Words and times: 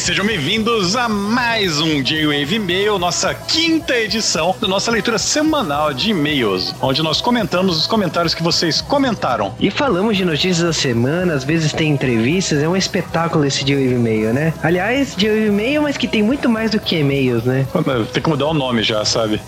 sejam 0.00 0.24
bem-vindos 0.24 0.96
a 0.96 1.10
mais 1.10 1.78
um 1.78 2.02
J-Wave 2.02 2.54
E-mail, 2.54 2.98
nossa 2.98 3.34
quinta 3.34 3.94
edição 3.94 4.56
da 4.58 4.66
nossa 4.66 4.90
leitura 4.90 5.18
semanal 5.18 5.92
de 5.92 6.10
e-mails, 6.10 6.74
onde 6.80 7.02
nós 7.02 7.20
comentamos 7.20 7.76
os 7.76 7.86
comentários 7.86 8.32
que 8.32 8.42
vocês 8.42 8.80
comentaram. 8.80 9.54
E 9.60 9.70
falamos 9.70 10.16
de 10.16 10.24
notícias 10.24 10.60
da 10.60 10.72
semana, 10.72 11.34
às 11.34 11.44
vezes 11.44 11.74
tem 11.74 11.92
entrevistas, 11.92 12.62
é 12.62 12.68
um 12.68 12.74
espetáculo 12.74 13.44
esse 13.44 13.62
J-Wave 13.62 13.94
E-mail, 13.94 14.32
né? 14.32 14.54
Aliás, 14.62 15.14
J-Wave 15.14 15.48
E-mail, 15.48 15.82
mas 15.82 15.98
que 15.98 16.08
tem 16.08 16.22
muito 16.22 16.48
mais 16.48 16.70
do 16.70 16.80
que 16.80 16.96
e-mails, 16.96 17.44
né? 17.44 17.66
Tem 18.10 18.22
que 18.22 18.28
mudar 18.28 18.46
o 18.46 18.54
nome 18.54 18.82
já, 18.82 19.04
sabe? 19.04 19.38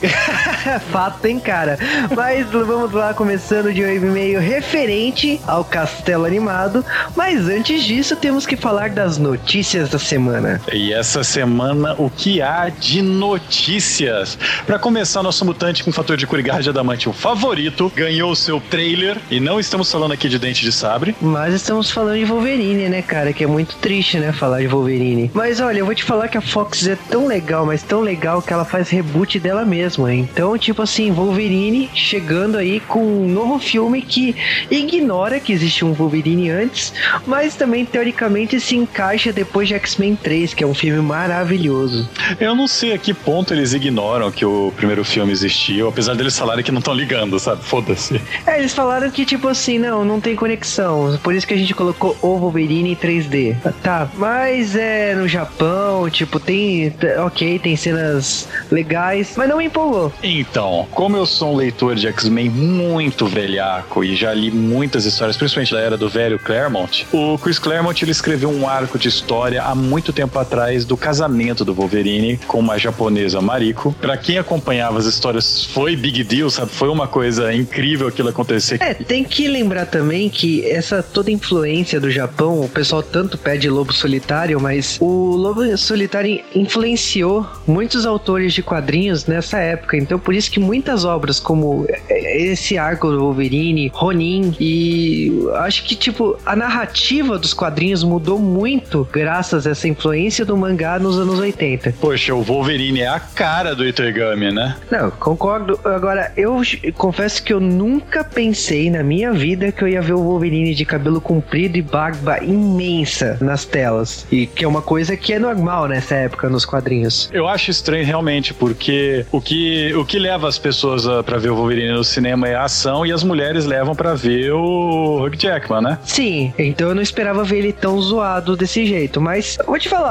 Fato, 0.93 1.25
hein, 1.25 1.41
cara? 1.41 1.79
Mas 2.15 2.47
vamos 2.51 2.93
lá, 2.93 3.15
começando 3.15 3.67
o 3.67 3.73
J-Wave 3.73 4.07
E-mail 4.07 4.39
referente 4.39 5.41
ao 5.47 5.65
castelo 5.65 6.27
animado, 6.27 6.85
mas 7.17 7.49
antes 7.49 7.83
disso 7.85 8.15
temos 8.17 8.45
que 8.45 8.55
falar 8.55 8.91
das 8.91 9.17
notícias 9.17 9.89
da 9.89 9.99
semana. 9.99 10.43
E 10.73 10.93
essa 10.93 11.23
semana, 11.23 11.95
o 11.99 12.11
que 12.11 12.43
há 12.43 12.69
de 12.69 13.03
notícias? 13.03 14.39
Para 14.67 14.79
começar, 14.79 15.23
nosso 15.23 15.45
mutante 15.45 15.85
com 15.85 15.93
fator 15.93 16.17
de 16.17 16.27
Adamante, 16.69 17.09
o 17.09 17.13
favorito, 17.13 17.93
ganhou 17.95 18.33
o 18.33 18.37
seu 18.37 18.61
trailer. 18.61 19.17
E 19.31 19.39
não 19.39 19.61
estamos 19.61 19.91
falando 19.91 20.13
aqui 20.13 20.29
de 20.29 20.39
Dente 20.39 20.63
de 20.63 20.73
Sabre. 20.73 21.15
Mas 21.21 21.55
estamos 21.55 21.91
falando 21.91 22.19
de 22.19 22.25
Wolverine, 22.25 22.89
né, 22.89 23.03
cara? 23.03 23.33
Que 23.33 23.45
é 23.45 23.47
muito 23.47 23.77
triste, 23.77 24.19
né, 24.19 24.33
falar 24.33 24.61
de 24.61 24.67
Wolverine. 24.67 25.31
Mas 25.35 25.61
olha, 25.61 25.79
eu 25.79 25.87
vou 25.87 25.95
te 25.95 26.05
falar 26.05 26.29
que 26.29 26.39
a 26.39 26.41
Fox 26.41 26.87
é 26.87 26.97
tão 27.11 27.27
legal, 27.27 27.67
mas 27.67 27.83
tão 27.83 28.01
legal 28.01 28.41
que 28.43 28.53
ela 28.53 28.65
faz 28.65 28.91
reboot 28.91 29.39
dela 29.39 29.65
mesma. 29.65 30.13
Então, 30.13 30.57
tipo 30.59 30.83
assim, 30.83 31.11
Wolverine 31.13 31.91
chegando 31.95 32.59
aí 32.59 32.81
com 32.81 33.03
um 33.03 33.29
novo 33.29 33.59
filme 33.59 34.03
que 34.03 34.35
ignora 34.71 35.41
que 35.41 35.53
existe 35.53 35.85
um 35.85 35.93
Wolverine 35.93 36.51
antes, 36.51 36.93
mas 37.27 37.55
também 37.55 37.85
teoricamente 37.85 38.59
se 38.61 38.77
encaixa 38.77 39.33
depois 39.33 39.69
de 39.69 39.75
X-Men 39.75 40.17
3, 40.17 40.32
que 40.55 40.65
é 40.65 40.67
um 40.67 40.75
filme 40.75 41.01
maravilhoso. 41.01 42.09
Eu 42.41 42.55
não 42.55 42.67
sei 42.67 42.93
a 42.95 42.99
que 42.99 43.13
ponto 43.13 43.53
eles 43.53 43.73
ignoram 43.73 44.31
que 44.31 44.45
o 44.45 44.73
primeiro 44.77 45.05
filme 45.05 45.31
existiu, 45.31 45.89
apesar 45.89 46.15
deles 46.15 46.39
falarem 46.39 46.65
que 46.65 46.73
não 46.73 46.79
estão 46.79 46.95
ligando, 46.95 47.39
sabe? 47.39 47.63
Foda-se. 47.63 48.21
É, 48.47 48.59
eles 48.59 48.75
falaram 48.75 49.11
que, 49.11 49.25
tipo 49.25 49.49
assim, 49.49 49.79
não, 49.79 50.05
não 50.05 50.21
tem 50.21 50.35
conexão. 50.35 51.19
Por 51.23 51.35
isso 51.35 51.47
que 51.47 51.55
a 51.55 51.57
gente 51.57 51.75
colocou 51.75 52.17
o 52.23 52.39
Wolverine 52.39 52.93
em 52.93 52.97
3D. 52.97 53.57
Tá, 53.83 54.09
mas 54.17 54.75
é 54.75 55.15
no 55.15 55.29
Japão, 55.29 56.09
tipo, 56.09 56.41
tem. 56.41 56.95
Ok, 57.25 57.59
tem 57.59 57.77
cenas 57.77 58.49
legais, 58.71 59.35
mas 59.37 59.49
não 59.49 59.59
me 59.59 59.67
empolgou. 59.67 60.13
Então, 60.23 60.87
como 60.91 61.17
eu 61.17 61.27
sou 61.27 61.53
um 61.53 61.57
leitor 61.57 61.95
de 61.95 62.07
X-Men 62.07 62.49
muito 62.49 63.27
velhaco 63.27 64.03
e 64.03 64.17
já 64.17 64.33
li 64.33 64.51
muitas 64.51 65.05
histórias, 65.05 65.37
principalmente 65.37 65.73
da 65.73 65.81
era 65.81 65.97
do 65.97 66.09
velho 66.09 66.39
Claremont, 66.39 67.07
o 67.13 67.39
Chris 67.39 67.59
Claremont 67.59 68.03
ele 68.03 68.13
escreveu 68.13 68.51
um 68.51 68.69
arco 68.69 68.99
de 68.99 69.09
história 69.09 69.63
há 69.63 69.75
muito 69.75 70.13
tempo 70.13 70.22
atrás 70.39 70.85
do 70.85 70.97
casamento 70.97 71.65
do 71.65 71.75
Wolverine 71.75 72.39
com 72.47 72.59
uma 72.59 72.79
japonesa 72.79 73.41
Mariko. 73.41 73.95
Para 74.01 74.17
quem 74.17 74.39
acompanhava 74.39 74.99
as 74.99 75.07
histórias, 75.07 75.65
foi 75.65 75.97
big 75.97 76.23
deal, 76.25 76.51
sabe? 76.51 76.71
Foi 76.73 76.89
uma 76.89 77.09
coisa 77.09 77.53
incrível 77.53 78.09
aquilo 78.09 78.29
acontecer. 78.29 78.81
É, 78.81 78.95
tem 78.95 79.25
que 79.25 79.49
lembrar 79.49 79.87
também 79.87 80.29
que 80.29 80.65
essa 80.69 81.03
toda 81.03 81.31
influência 81.31 82.01
do 82.01 82.11
Japão, 82.11 82.61
o 82.61 82.69
pessoal 82.69 83.03
tanto 83.03 83.37
pede 83.37 83.69
Lobo 83.69 83.93
Solitário, 83.93 84.61
mas 84.61 84.99
o 85.01 85.37
Lobo 85.37 85.77
Solitário 85.77 86.43
influenciou 86.55 87.47
muitos 87.67 88.07
autores 88.07 88.53
de 88.53 88.63
quadrinhos 88.63 89.27
nessa 89.27 89.59
época. 89.59 89.97
Então, 89.97 90.19
por 90.19 90.35
isso 90.35 90.51
que 90.51 90.61
muitas 90.61 91.05
obras 91.05 91.41
como 91.41 91.87
esse 92.09 92.79
arco 92.79 93.11
do 93.11 93.19
Wolverine, 93.19 93.91
Ronin 93.93 94.55
e 94.61 95.33
acho 95.57 95.85
que 95.85 95.95
tipo 95.95 96.39
a 96.45 96.55
narrativa 96.55 97.39
dos 97.39 97.55
quadrinhos 97.55 98.03
mudou 98.03 98.39
muito 98.39 99.07
graças 99.13 99.67
a 99.67 99.71
essa 99.71 99.89
influência 99.89 100.12
do 100.45 100.57
mangá 100.57 100.99
nos 100.99 101.19
anos 101.19 101.39
80. 101.39 101.95
Poxa, 102.01 102.35
o 102.35 102.43
Wolverine 102.43 103.01
é 103.01 103.09
a 103.09 103.19
cara 103.19 103.75
do 103.75 103.87
Itagami, 103.87 104.53
né? 104.53 104.77
Não, 104.91 105.11
concordo. 105.11 105.81
Agora, 105.85 106.33
eu 106.37 106.61
confesso 106.97 107.43
que 107.43 107.53
eu 107.53 107.61
nunca 107.61 108.23
pensei 108.23 108.91
na 108.91 109.03
minha 109.03 109.33
vida 109.33 109.73
que 109.73 109.83
eu 109.83 109.89
ia 109.89 110.03
ver 110.03 110.13
o 110.13 110.23
Wolverine 110.23 110.75
de 110.75 110.85
cabelo 110.85 111.21
comprido 111.21 111.77
e 111.79 111.83
barba 111.83 112.43
imensa 112.45 113.39
nas 113.41 113.65
telas. 113.65 114.27
E 114.31 114.47
que 114.47 114.65
é 114.65 114.69
uma 114.69 114.83
coisa 114.83 115.17
que 115.17 115.33
é 115.33 115.39
normal 115.39 115.89
nessa 115.89 116.15
época 116.15 116.49
nos 116.49 116.65
quadrinhos. 116.65 117.31
Eu 117.33 117.49
acho 117.49 117.71
estranho 117.71 118.05
realmente, 118.05 118.53
porque 118.53 119.25
o 119.33 119.41
que, 119.41 119.95
o 119.95 120.05
que 120.05 120.19
leva 120.19 120.47
as 120.47 120.59
pessoas 120.59 121.05
para 121.25 121.39
ver 121.39 121.51
o 121.51 121.57
Wolverine 121.57 121.93
no 121.93 122.05
cinema 122.05 122.49
é 122.49 122.55
a 122.55 122.65
ação 122.65 123.07
e 123.07 123.13
as 123.13 123.25
mulheres 123.25 123.65
levam 123.65 123.95
para 123.95 124.15
ver 124.15 124.53
o 124.53 125.25
Hugh 125.25 125.37
Jackman, 125.37 125.83
né? 125.83 125.99
Sim, 126.05 126.53
então 126.59 126.89
eu 126.89 126.95
não 126.95 127.03
esperava 127.03 127.43
ver 127.45 127.59
ele 127.59 127.73
tão 127.73 128.01
zoado 128.01 128.57
desse 128.57 128.85
jeito, 128.85 129.21
mas 129.21 129.57
vou 129.67 129.79
te 129.79 129.89
falar, 129.89 130.02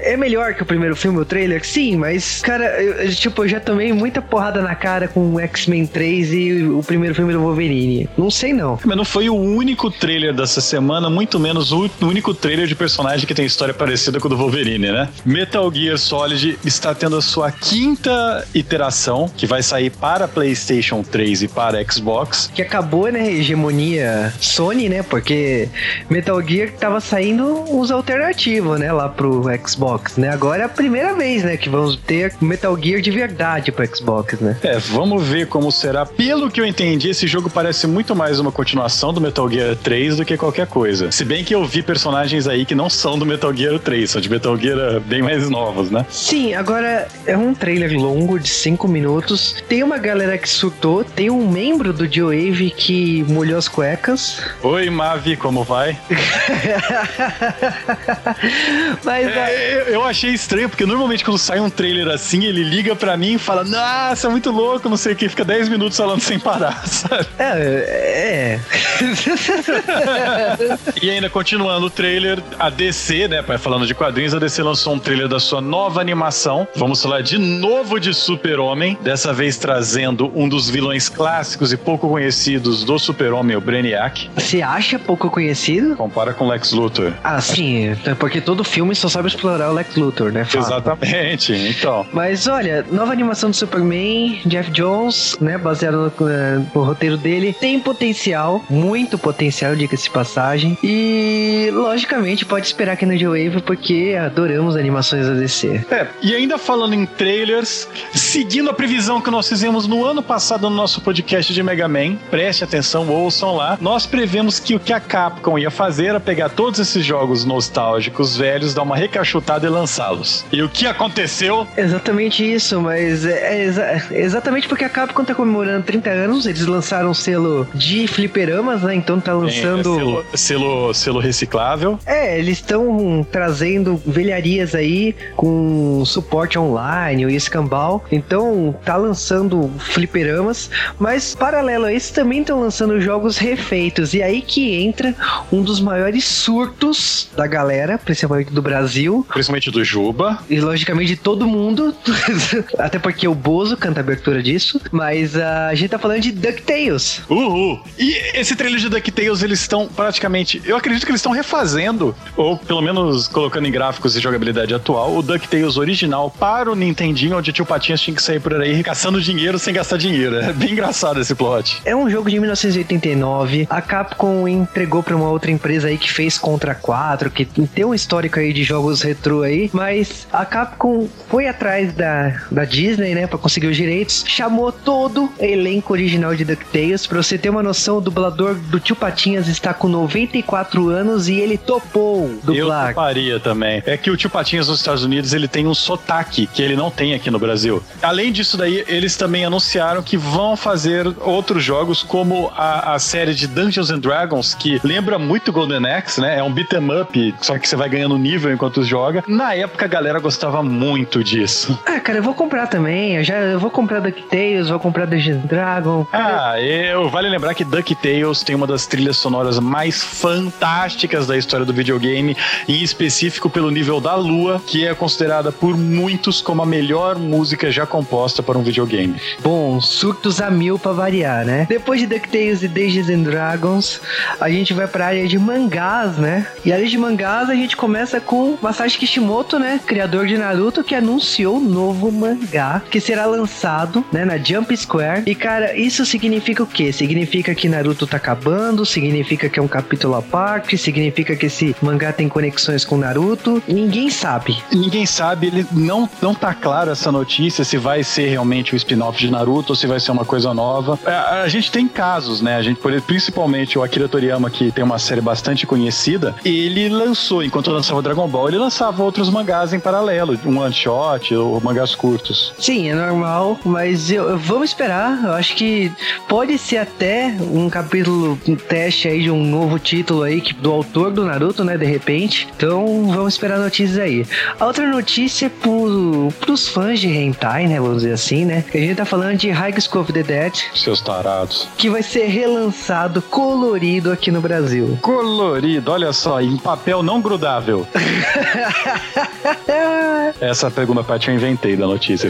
é 0.00 0.16
melhor 0.16 0.54
que 0.54 0.62
o 0.62 0.66
primeiro 0.66 0.96
filme, 0.96 1.18
o 1.18 1.24
trailer? 1.24 1.64
Sim, 1.64 1.96
mas, 1.96 2.40
cara, 2.40 2.80
eu, 2.82 3.14
tipo, 3.14 3.44
eu 3.44 3.48
já 3.48 3.60
tomei 3.60 3.92
muita 3.92 4.20
porrada 4.20 4.60
na 4.62 4.74
cara 4.74 5.08
com 5.08 5.38
X-Men 5.40 5.86
3 5.86 6.32
e 6.32 6.62
o 6.64 6.82
primeiro 6.82 7.14
filme 7.14 7.32
do 7.32 7.40
Wolverine. 7.40 8.08
Não 8.16 8.30
sei 8.30 8.52
não. 8.52 8.78
Mas 8.84 8.96
não 8.96 9.04
foi 9.04 9.28
o 9.28 9.34
único 9.34 9.90
trailer 9.90 10.34
dessa 10.34 10.60
semana, 10.60 11.08
muito 11.08 11.38
menos 11.38 11.72
o 11.72 11.90
único 12.02 12.34
trailer 12.34 12.66
de 12.66 12.74
personagem 12.74 13.26
que 13.26 13.34
tem 13.34 13.46
história 13.46 13.74
parecida 13.74 14.18
com 14.20 14.26
o 14.26 14.30
do 14.30 14.36
Wolverine, 14.36 14.90
né? 14.90 15.08
Metal 15.24 15.72
Gear 15.72 15.98
Solid 15.98 16.58
está 16.64 16.94
tendo 16.94 17.16
a 17.16 17.22
sua 17.22 17.50
quinta 17.50 18.46
iteração, 18.54 19.30
que 19.36 19.46
vai 19.46 19.62
sair 19.62 19.90
para 19.90 20.26
PlayStation 20.26 21.02
3 21.02 21.42
e 21.42 21.48
para 21.48 21.84
Xbox. 21.90 22.50
Que 22.54 22.62
acabou, 22.62 23.10
né, 23.10 23.32
hegemonia 23.32 24.32
Sony, 24.40 24.88
né? 24.88 25.02
Porque 25.02 25.68
Metal 26.10 26.40
Gear 26.42 26.70
tava 26.72 27.00
saindo 27.00 27.44
uns 27.70 27.90
alternativos, 27.90 28.78
né, 28.78 28.92
lá 28.92 29.03
pro 29.08 29.44
Xbox, 29.66 30.16
né? 30.16 30.28
Agora 30.28 30.62
é 30.62 30.66
a 30.66 30.68
primeira 30.68 31.14
vez, 31.14 31.42
né, 31.42 31.56
que 31.56 31.68
vamos 31.68 31.96
ter 31.96 32.34
Metal 32.40 32.76
Gear 32.80 33.00
de 33.00 33.10
verdade 33.10 33.72
pro 33.72 33.86
Xbox, 33.86 34.40
né? 34.40 34.56
É, 34.62 34.78
vamos 34.78 35.22
ver 35.22 35.46
como 35.46 35.70
será. 35.70 36.06
Pelo 36.06 36.50
que 36.50 36.60
eu 36.60 36.66
entendi, 36.66 37.10
esse 37.10 37.26
jogo 37.26 37.50
parece 37.50 37.86
muito 37.86 38.14
mais 38.14 38.38
uma 38.38 38.52
continuação 38.52 39.12
do 39.12 39.20
Metal 39.20 39.48
Gear 39.50 39.76
3 39.76 40.16
do 40.16 40.24
que 40.24 40.36
qualquer 40.36 40.66
coisa. 40.66 41.10
Se 41.10 41.24
bem 41.24 41.44
que 41.44 41.54
eu 41.54 41.64
vi 41.64 41.82
personagens 41.82 42.46
aí 42.46 42.64
que 42.64 42.74
não 42.74 42.90
são 42.90 43.18
do 43.18 43.26
Metal 43.26 43.54
Gear 43.54 43.78
3, 43.78 44.10
são 44.10 44.20
de 44.20 44.30
Metal 44.30 44.56
Gear 44.56 45.00
bem 45.00 45.22
mais 45.22 45.48
novos, 45.48 45.90
né? 45.90 46.04
Sim, 46.08 46.54
agora 46.54 47.08
é 47.26 47.36
um 47.36 47.54
trailer 47.54 47.92
longo 47.92 48.38
de 48.38 48.48
5 48.48 48.86
minutos. 48.88 49.62
Tem 49.68 49.82
uma 49.82 49.98
galera 49.98 50.36
que 50.38 50.48
surtou, 50.48 51.04
tem 51.04 51.30
um 51.30 51.48
membro 51.48 51.92
do 51.92 52.06
G-Wave 52.06 52.70
que 52.70 53.22
molhou 53.24 53.58
as 53.58 53.68
cuecas. 53.68 54.40
Oi, 54.62 54.90
Mavi, 54.90 55.36
como 55.36 55.64
vai? 55.64 55.98
Mas 59.02 59.26
é, 59.26 59.86
eu 59.88 60.04
achei 60.04 60.30
estranho, 60.30 60.68
porque 60.68 60.86
normalmente 60.86 61.24
quando 61.24 61.38
sai 61.38 61.60
um 61.60 61.70
trailer 61.70 62.08
assim, 62.08 62.44
ele 62.44 62.62
liga 62.62 62.94
pra 62.94 63.16
mim 63.16 63.34
e 63.34 63.38
fala: 63.38 63.64
Nossa, 63.64 64.26
é 64.26 64.30
muito 64.30 64.50
louco, 64.50 64.88
não 64.88 64.96
sei 64.96 65.12
o 65.12 65.16
que, 65.16 65.28
fica 65.28 65.44
10 65.44 65.68
minutos 65.68 65.96
falando 65.96 66.20
sem 66.20 66.38
parar, 66.38 66.82
sabe? 66.86 67.26
É, 67.38 67.40
é. 67.40 68.60
e 71.02 71.10
ainda 71.10 71.30
continuando 71.30 71.86
o 71.86 71.90
trailer, 71.90 72.42
a 72.58 72.70
DC, 72.70 73.28
né, 73.28 73.42
falando 73.58 73.86
de 73.86 73.94
quadrinhos, 73.94 74.34
a 74.34 74.38
DC 74.38 74.62
lançou 74.62 74.94
um 74.94 74.98
trailer 74.98 75.28
da 75.28 75.40
sua 75.40 75.60
nova 75.60 76.00
animação. 76.00 76.66
Vamos 76.74 77.02
falar 77.02 77.22
de 77.22 77.38
novo 77.38 77.98
de 77.98 78.12
Super-Homem, 78.12 78.98
dessa 79.00 79.32
vez 79.32 79.56
trazendo 79.56 80.30
um 80.34 80.48
dos 80.48 80.68
vilões 80.68 81.08
clássicos 81.08 81.72
e 81.72 81.76
pouco 81.76 82.08
conhecidos 82.08 82.84
do 82.84 82.98
Super-Homem, 82.98 83.56
o 83.56 83.60
Brainiac. 83.60 84.30
Você 84.34 84.62
acha 84.62 84.98
pouco 84.98 85.30
conhecido? 85.30 85.96
Compara 85.96 86.34
com 86.34 86.48
Lex 86.48 86.72
Luthor. 86.72 87.12
Ah, 87.22 87.40
sim, 87.40 87.96
porque 88.18 88.40
todo 88.40 88.64
filme 88.64 88.83
só 88.92 89.08
sabe 89.08 89.28
explorar 89.28 89.70
o 89.70 89.74
Lex 89.74 89.94
Luthor, 89.94 90.32
né? 90.32 90.44
Fala. 90.44 90.64
Exatamente, 90.66 91.52
então. 91.52 92.06
Mas 92.12 92.46
olha, 92.46 92.84
nova 92.90 93.12
animação 93.12 93.50
do 93.50 93.56
Superman, 93.56 94.40
Jeff 94.46 94.70
Jones, 94.70 95.36
né, 95.40 95.56
baseado 95.56 96.12
no, 96.18 96.28
eh, 96.28 96.60
no 96.74 96.82
roteiro 96.82 97.16
dele, 97.16 97.52
tem 97.52 97.78
potencial, 97.78 98.64
muito 98.68 99.16
potencial, 99.16 99.76
diga-se 99.76 100.10
passagem. 100.10 100.76
E 100.82 101.70
logicamente 101.72 102.44
pode 102.44 102.66
esperar 102.66 102.92
aqui 102.92 103.06
no 103.06 103.16
G-Wave 103.16 103.62
porque 103.62 104.16
adoramos 104.20 104.76
animações 104.76 105.26
da 105.26 105.34
DC. 105.34 105.84
É, 105.90 106.08
e 106.22 106.34
ainda 106.34 106.58
falando 106.58 106.94
em 106.94 107.06
trailers, 107.06 107.88
seguindo 108.12 108.70
a 108.70 108.74
previsão 108.74 109.20
que 109.20 109.30
nós 109.30 109.48
fizemos 109.48 109.86
no 109.86 110.04
ano 110.04 110.22
passado 110.22 110.68
no 110.68 110.76
nosso 110.76 111.00
podcast 111.00 111.52
de 111.52 111.62
Mega 111.62 111.88
Man, 111.88 112.16
preste 112.30 112.64
atenção, 112.64 113.08
ouçam 113.08 113.54
lá. 113.54 113.78
Nós 113.80 114.06
prevemos 114.06 114.58
que 114.58 114.74
o 114.74 114.80
que 114.80 114.92
a 114.92 115.00
Capcom 115.00 115.58
ia 115.58 115.70
fazer 115.70 116.06
era 116.06 116.20
pegar 116.20 116.48
todos 116.48 116.80
esses 116.80 117.04
jogos 117.04 117.44
nostálgicos 117.44 118.36
velhos, 118.36 118.73
dar 118.74 118.82
uma 118.82 118.96
recachutada 118.96 119.66
e 119.66 119.70
lançá-los. 119.70 120.44
E 120.52 120.62
o 120.62 120.68
que 120.68 120.86
aconteceu? 120.86 121.66
Exatamente 121.76 122.44
isso, 122.44 122.80
mas 122.80 123.24
é, 123.24 123.54
é 123.54 123.64
exa 123.64 124.02
exatamente 124.10 124.68
porque 124.68 124.84
a 124.84 124.88
Capcom 124.88 125.24
tá 125.24 125.34
comemorando 125.34 125.84
30 125.84 126.10
anos, 126.10 126.46
eles 126.46 126.66
lançaram 126.66 127.10
um 127.10 127.14
selo 127.14 127.66
de 127.74 128.06
fliperamas, 128.06 128.82
né? 128.82 128.94
Então 128.94 129.20
tá 129.20 129.32
lançando. 129.32 129.90
É, 129.90 129.94
selo, 129.94 130.24
selo, 130.34 130.94
selo 130.94 131.20
reciclável. 131.20 131.98
É, 132.06 132.38
eles 132.38 132.58
estão 132.58 133.26
trazendo 133.30 134.00
velharias 134.06 134.74
aí 134.74 135.14
com 135.36 136.02
suporte 136.04 136.58
online 136.58 137.24
e 137.24 137.36
escambau. 137.36 138.04
Então 138.10 138.74
tá 138.84 138.96
lançando 138.96 139.70
fliperamas, 139.78 140.70
mas 140.98 141.34
paralelo 141.34 141.86
a 141.86 141.92
isso 141.92 142.12
também 142.12 142.40
estão 142.40 142.60
lançando 142.60 143.00
jogos 143.00 143.38
refeitos. 143.38 144.14
E 144.14 144.22
aí 144.22 144.42
que 144.42 144.74
entra 144.74 145.14
um 145.52 145.62
dos 145.62 145.80
maiores 145.80 146.24
surtos 146.24 147.28
da 147.36 147.46
galera, 147.46 147.98
principalmente 147.98 148.50
do 148.54 148.62
Brasil. 148.62 149.26
Principalmente 149.32 149.70
do 149.70 149.84
Juba. 149.84 150.38
E 150.48 150.60
logicamente 150.60 151.14
de 151.14 151.16
todo 151.16 151.46
mundo. 151.46 151.94
Até 152.78 152.98
porque 152.98 153.26
o 153.26 153.34
Bozo 153.34 153.76
canta 153.76 154.00
a 154.00 154.02
abertura 154.02 154.42
disso. 154.42 154.80
Mas 154.90 155.34
uh, 155.34 155.68
a 155.70 155.74
gente 155.74 155.90
tá 155.90 155.98
falando 155.98 156.20
de 156.20 156.32
DuckTales. 156.32 157.22
Uhul! 157.28 157.80
E 157.98 158.16
esse 158.34 158.56
trailer 158.56 158.80
de 158.80 158.88
DuckTales, 158.88 159.42
eles 159.42 159.60
estão 159.60 159.88
praticamente. 159.88 160.62
Eu 160.64 160.76
acredito 160.76 161.04
que 161.04 161.10
eles 161.10 161.20
estão 161.20 161.32
refazendo, 161.32 162.14
ou 162.36 162.56
pelo 162.56 162.80
menos 162.80 163.28
colocando 163.28 163.66
em 163.66 163.72
gráficos 163.72 164.16
e 164.16 164.20
jogabilidade 164.20 164.74
atual, 164.74 165.16
o 165.16 165.22
DuckTales 165.22 165.76
original 165.76 166.30
para 166.30 166.70
o 166.70 166.74
Nintendinho, 166.74 167.36
onde 167.38 167.50
o 167.50 167.52
tio 167.52 167.66
Patinhas 167.66 168.00
tinha 168.00 168.14
que 168.14 168.22
sair 168.22 168.40
por 168.40 168.54
aí 168.54 168.82
caçando 168.82 169.20
dinheiro 169.20 169.58
sem 169.58 169.74
gastar 169.74 169.96
dinheiro. 169.96 170.36
É 170.36 170.52
bem 170.52 170.72
engraçado 170.72 171.20
esse 171.20 171.34
plot. 171.34 171.80
É 171.84 171.94
um 171.94 172.08
jogo 172.08 172.30
de 172.30 172.38
1989. 172.38 173.66
A 173.70 173.80
Capcom 173.80 174.46
entregou 174.46 175.02
para 175.02 175.16
uma 175.16 175.28
outra 175.28 175.50
empresa 175.50 175.88
aí 175.88 175.98
que 175.98 176.10
fez 176.10 176.38
Contra 176.38 176.74
4, 176.74 177.30
que 177.30 177.44
tem 177.44 177.84
um 177.84 177.94
histórico 177.94 178.38
aí 178.38 178.43
de 178.52 178.62
jogos 178.62 179.02
retrô 179.02 179.42
aí, 179.42 179.70
mas 179.72 180.26
a 180.32 180.44
Capcom 180.44 181.08
foi 181.28 181.46
atrás 181.46 181.92
da, 181.92 182.42
da 182.50 182.64
Disney, 182.64 183.14
né, 183.14 183.26
para 183.26 183.38
conseguir 183.38 183.66
os 183.66 183.76
direitos, 183.76 184.24
chamou 184.26 184.70
todo 184.72 185.24
o 185.38 185.44
elenco 185.44 185.92
original 185.92 186.34
de 186.34 186.44
DuckTales. 186.44 187.06
Pra 187.06 187.22
você 187.22 187.38
ter 187.38 187.50
uma 187.50 187.62
noção, 187.62 187.98
o 187.98 188.00
dublador 188.00 188.54
do 188.54 188.80
Tio 188.80 188.96
Patinhas 188.96 189.48
está 189.48 189.72
com 189.72 189.88
94 189.88 190.88
anos 190.88 191.28
e 191.28 191.34
ele 191.34 191.56
topou 191.56 192.28
dublar. 192.42 192.88
Eu 192.88 192.94
toparia 192.94 193.40
também. 193.40 193.82
É 193.86 193.96
que 193.96 194.10
o 194.10 194.16
Tio 194.16 194.30
Patinhas 194.30 194.68
nos 194.68 194.78
Estados 194.78 195.04
Unidos, 195.04 195.32
ele 195.32 195.48
tem 195.48 195.66
um 195.66 195.74
sotaque 195.74 196.46
que 196.46 196.62
ele 196.62 196.76
não 196.76 196.90
tem 196.90 197.14
aqui 197.14 197.30
no 197.30 197.38
Brasil. 197.38 197.82
Além 198.02 198.32
disso 198.32 198.56
daí, 198.56 198.84
eles 198.86 199.16
também 199.16 199.44
anunciaram 199.44 200.02
que 200.02 200.16
vão 200.16 200.56
fazer 200.56 201.06
outros 201.20 201.62
jogos 201.62 202.02
como 202.02 202.50
a, 202.56 202.94
a 202.94 202.98
série 202.98 203.34
de 203.34 203.46
Dungeons 203.46 203.90
and 203.90 204.00
Dragons, 204.00 204.54
que 204.54 204.80
lembra 204.84 205.18
muito 205.18 205.52
Golden 205.52 205.86
Axe, 205.86 206.20
né? 206.20 206.38
É 206.38 206.42
um 206.42 206.52
beat'em 206.52 207.00
up, 207.00 207.34
só 207.40 207.58
que 207.58 207.68
você 207.68 207.76
vai 207.76 207.88
ganhando 207.88 208.16
nível 208.18 208.33
enquanto 208.52 208.82
joga. 208.82 209.24
Na 209.26 209.54
época 209.54 209.84
a 209.84 209.88
galera 209.88 210.18
gostava 210.18 210.62
muito 210.62 211.22
disso. 211.22 211.78
Ah, 211.86 212.00
cara, 212.00 212.18
eu 212.18 212.22
vou 212.22 212.34
comprar 212.34 212.66
também. 212.66 213.16
Eu 213.16 213.24
já 213.24 213.36
eu 213.36 213.60
vou 213.60 213.70
comprar 213.70 214.00
DuckTales, 214.00 214.68
vou 214.68 214.80
comprar 214.80 215.06
Dungeons 215.06 215.42
Dragon. 215.44 216.06
Ah, 216.12 216.60
eu 216.60 217.08
vale 217.08 217.28
lembrar 217.28 217.54
que 217.54 217.64
DuckTales 217.64 218.42
tem 218.42 218.54
uma 218.54 218.66
das 218.66 218.86
trilhas 218.86 219.16
sonoras 219.16 219.58
mais 219.58 220.02
fantásticas 220.02 221.26
da 221.26 221.36
história 221.36 221.64
do 221.64 221.72
videogame, 221.72 222.36
em 222.68 222.82
específico 222.82 223.48
pelo 223.50 223.70
nível 223.70 224.00
da 224.00 224.14
Lua, 224.14 224.60
que 224.66 224.86
é 224.86 224.94
considerada 224.94 225.52
por 225.52 225.76
muitos 225.76 226.40
como 226.40 226.62
a 226.62 226.66
melhor 226.66 227.18
música 227.18 227.70
já 227.70 227.86
composta 227.86 228.42
para 228.42 228.58
um 228.58 228.62
videogame. 228.62 229.20
Bom, 229.40 229.80
surtos 229.80 230.40
a 230.40 230.50
mil 230.50 230.78
pra 230.78 230.92
variar, 230.92 231.44
né? 231.44 231.66
Depois 231.68 232.00
de 232.00 232.06
DuckTales 232.06 232.62
e 232.62 232.68
Dungeons 232.68 233.08
and 233.08 233.22
Dragons, 233.22 234.00
a 234.40 234.48
gente 234.50 234.72
vai 234.72 234.86
pra 234.86 235.06
área 235.06 235.26
de 235.26 235.38
mangás, 235.38 236.16
né? 236.16 236.46
E 236.64 236.72
a 236.72 236.76
área 236.76 236.88
de 236.88 236.98
mangás 236.98 237.48
a 237.48 237.54
gente 237.54 237.76
começa 237.76 238.20
com 238.24 238.56
Masashi 238.60 238.98
Kishimoto, 238.98 239.58
né? 239.58 239.80
Criador 239.84 240.26
de 240.26 240.36
Naruto, 240.36 240.82
que 240.82 240.94
anunciou 240.94 241.56
um 241.56 241.60
novo 241.60 242.10
mangá 242.10 242.82
que 242.90 243.00
será 243.00 243.26
lançado, 243.26 244.04
né, 244.12 244.24
na 244.24 244.38
Jump 244.38 244.76
Square. 244.76 245.22
E 245.26 245.34
cara, 245.34 245.76
isso 245.76 246.04
significa 246.06 246.62
o 246.62 246.66
quê? 246.66 246.92
Significa 246.92 247.54
que 247.54 247.68
Naruto 247.68 248.06
tá 248.06 248.16
acabando, 248.16 248.84
significa 248.84 249.48
que 249.48 249.58
é 249.58 249.62
um 249.62 249.68
capítulo 249.68 250.14
à 250.14 250.22
parte, 250.22 250.78
significa 250.78 251.36
que 251.36 251.46
esse 251.46 251.74
mangá 251.82 252.12
tem 252.12 252.28
conexões 252.28 252.84
com 252.84 252.96
Naruto. 252.96 253.62
Ninguém 253.66 254.10
sabe. 254.10 254.62
Ninguém 254.72 255.06
sabe, 255.06 255.48
ele 255.48 255.66
não, 255.72 256.08
não 256.22 256.34
tá 256.34 256.54
claro 256.54 256.90
essa 256.90 257.10
notícia 257.10 257.64
se 257.64 257.76
vai 257.76 258.02
ser 258.02 258.28
realmente 258.28 258.74
o 258.74 258.76
spin-off 258.76 259.18
de 259.18 259.30
Naruto 259.30 259.72
ou 259.72 259.76
se 259.76 259.86
vai 259.86 260.00
ser 260.00 260.10
uma 260.10 260.24
coisa 260.24 260.54
nova. 260.54 260.98
A, 261.04 261.10
é, 261.10 261.42
a 261.42 261.48
gente 261.48 261.70
tem 261.70 261.86
casos, 261.88 262.40
né? 262.40 262.56
A 262.56 262.62
gente, 262.62 262.80
principalmente 263.06 263.78
o 263.78 263.82
Akira 263.82 264.08
Toriyama, 264.08 264.50
que 264.50 264.70
tem 264.70 264.84
uma 264.84 264.98
série 264.98 265.20
bastante 265.20 265.66
conhecida, 265.66 266.34
ele 266.44 266.88
lançou, 266.88 267.42
enquanto 267.42 267.70
lançava 267.70 268.02
Dragon 268.02 268.13
Ball, 268.14 268.48
ele 268.48 268.58
lançava 268.58 269.02
outros 269.02 269.28
mangás 269.28 269.72
em 269.72 269.80
paralelo, 269.80 270.38
um 270.46 270.58
one 270.58 270.72
shot 270.72 271.34
ou 271.34 271.60
mangás 271.60 271.94
curtos. 271.94 272.52
Sim, 272.58 272.88
é 272.88 272.94
normal, 272.94 273.58
mas 273.64 274.10
eu, 274.10 274.38
vamos 274.38 274.70
esperar. 274.70 275.20
Eu 275.24 275.32
acho 275.32 275.54
que 275.56 275.92
pode 276.28 276.56
ser 276.58 276.78
até 276.78 277.34
um 277.40 277.68
capítulo, 277.68 278.38
um 278.48 278.56
teste 278.56 279.08
aí 279.08 279.22
de 279.22 279.30
um 279.30 279.44
novo 279.44 279.78
título 279.78 280.22
aí 280.22 280.40
que, 280.40 280.54
do 280.54 280.70
autor 280.70 281.10
do 281.10 281.24
Naruto, 281.24 281.64
né? 281.64 281.76
De 281.76 281.84
repente. 281.84 282.48
Então 282.56 283.06
vamos 283.08 283.34
esperar 283.34 283.58
notícias 283.58 283.98
aí. 283.98 284.26
A 284.58 284.66
outra 284.66 284.86
notícia 284.86 285.46
é 285.46 285.48
pro, 285.48 286.28
pros 286.40 286.68
fãs 286.68 287.00
de 287.00 287.08
Hentai, 287.08 287.66
né? 287.66 287.80
Vamos 287.80 288.02
dizer 288.02 288.12
assim, 288.12 288.44
né? 288.44 288.64
A 288.72 288.78
gente 288.78 288.96
tá 288.96 289.04
falando 289.04 289.36
de 289.36 289.50
High 289.50 289.80
School 289.80 290.02
of 290.02 290.12
the 290.12 290.22
Dead. 290.22 290.54
Seus 290.74 291.00
tarados. 291.00 291.68
Que 291.76 291.90
vai 291.90 292.02
ser 292.02 292.26
relançado 292.26 293.20
colorido 293.22 294.12
aqui 294.12 294.30
no 294.30 294.40
Brasil. 294.40 294.98
Colorido, 295.02 295.90
olha 295.90 296.12
só, 296.12 296.40
em 296.40 296.56
papel 296.56 297.02
não 297.02 297.20
grudável. 297.20 297.86
Essa 300.40 300.70
segunda 300.70 301.04
parte 301.04 301.28
eu 301.28 301.34
inventei 301.34 301.76
da 301.76 301.86
notícia. 301.86 302.28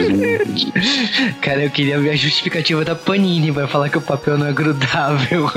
Cara, 1.40 1.64
eu 1.64 1.70
queria 1.70 1.98
ver 1.98 2.10
a 2.10 2.16
justificativa 2.16 2.84
da 2.84 2.94
Panini 2.94 3.50
vai 3.50 3.66
falar 3.66 3.88
que 3.88 3.98
o 3.98 4.00
papel 4.00 4.38
não 4.38 4.46
é 4.46 4.52
grudável. 4.52 5.50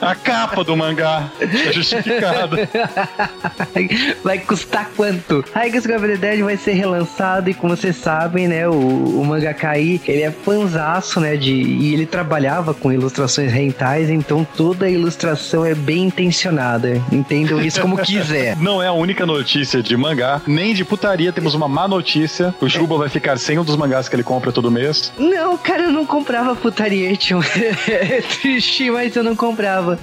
a 0.00 0.14
capa 0.14 0.62
do 0.64 0.76
mangá 0.76 1.28
é 1.40 1.72
justificada. 1.72 2.68
Vai 4.22 4.38
custar 4.38 4.90
quanto? 4.96 5.44
Of 5.96 6.06
the 6.06 6.16
Dead 6.16 6.40
vai 6.40 6.56
ser 6.56 6.72
relançado 6.72 7.50
e 7.50 7.54
como 7.54 7.76
vocês 7.76 7.96
sabem, 7.96 8.48
né, 8.48 8.68
o, 8.68 8.72
o 8.72 9.24
mangaka 9.24 9.78
ele 9.78 10.22
é 10.22 10.30
fanzaço, 10.30 11.20
né, 11.20 11.36
de, 11.36 11.52
e 11.52 11.94
ele 11.94 12.06
trabalhava 12.06 12.74
com 12.74 12.92
ilustrações 12.92 13.52
rentais, 13.52 14.10
então 14.10 14.46
toda 14.56 14.86
a 14.86 14.90
ilustração 14.90 15.64
é 15.64 15.74
bem 15.74 16.04
intencionada. 16.04 17.00
Entendam 17.12 17.60
isso 17.60 17.80
como 17.80 17.98
quiser. 17.98 18.56
Não 18.56 18.82
é 18.82 18.88
a 18.88 18.92
única 18.92 19.15
notícia 19.24 19.82
de 19.82 19.96
mangá, 19.96 20.42
nem 20.46 20.74
de 20.74 20.84
putaria 20.84 21.32
temos 21.32 21.54
uma 21.54 21.68
má 21.68 21.86
notícia. 21.86 22.54
O 22.60 22.68
Juba 22.68 22.98
vai 22.98 23.08
ficar 23.08 23.38
sem 23.38 23.58
um 23.58 23.64
dos 23.64 23.76
mangás 23.76 24.08
que 24.08 24.16
ele 24.16 24.22
compra 24.22 24.52
todo 24.52 24.70
mês. 24.70 25.12
Não, 25.16 25.56
cara, 25.56 25.84
eu 25.84 25.92
não 25.92 26.04
comprava 26.04 26.56
Putariation. 26.56 27.40
é 27.88 28.20
triste, 28.20 28.90
mas 28.90 29.14
eu 29.14 29.22
não 29.22 29.36
comprava. 29.36 29.98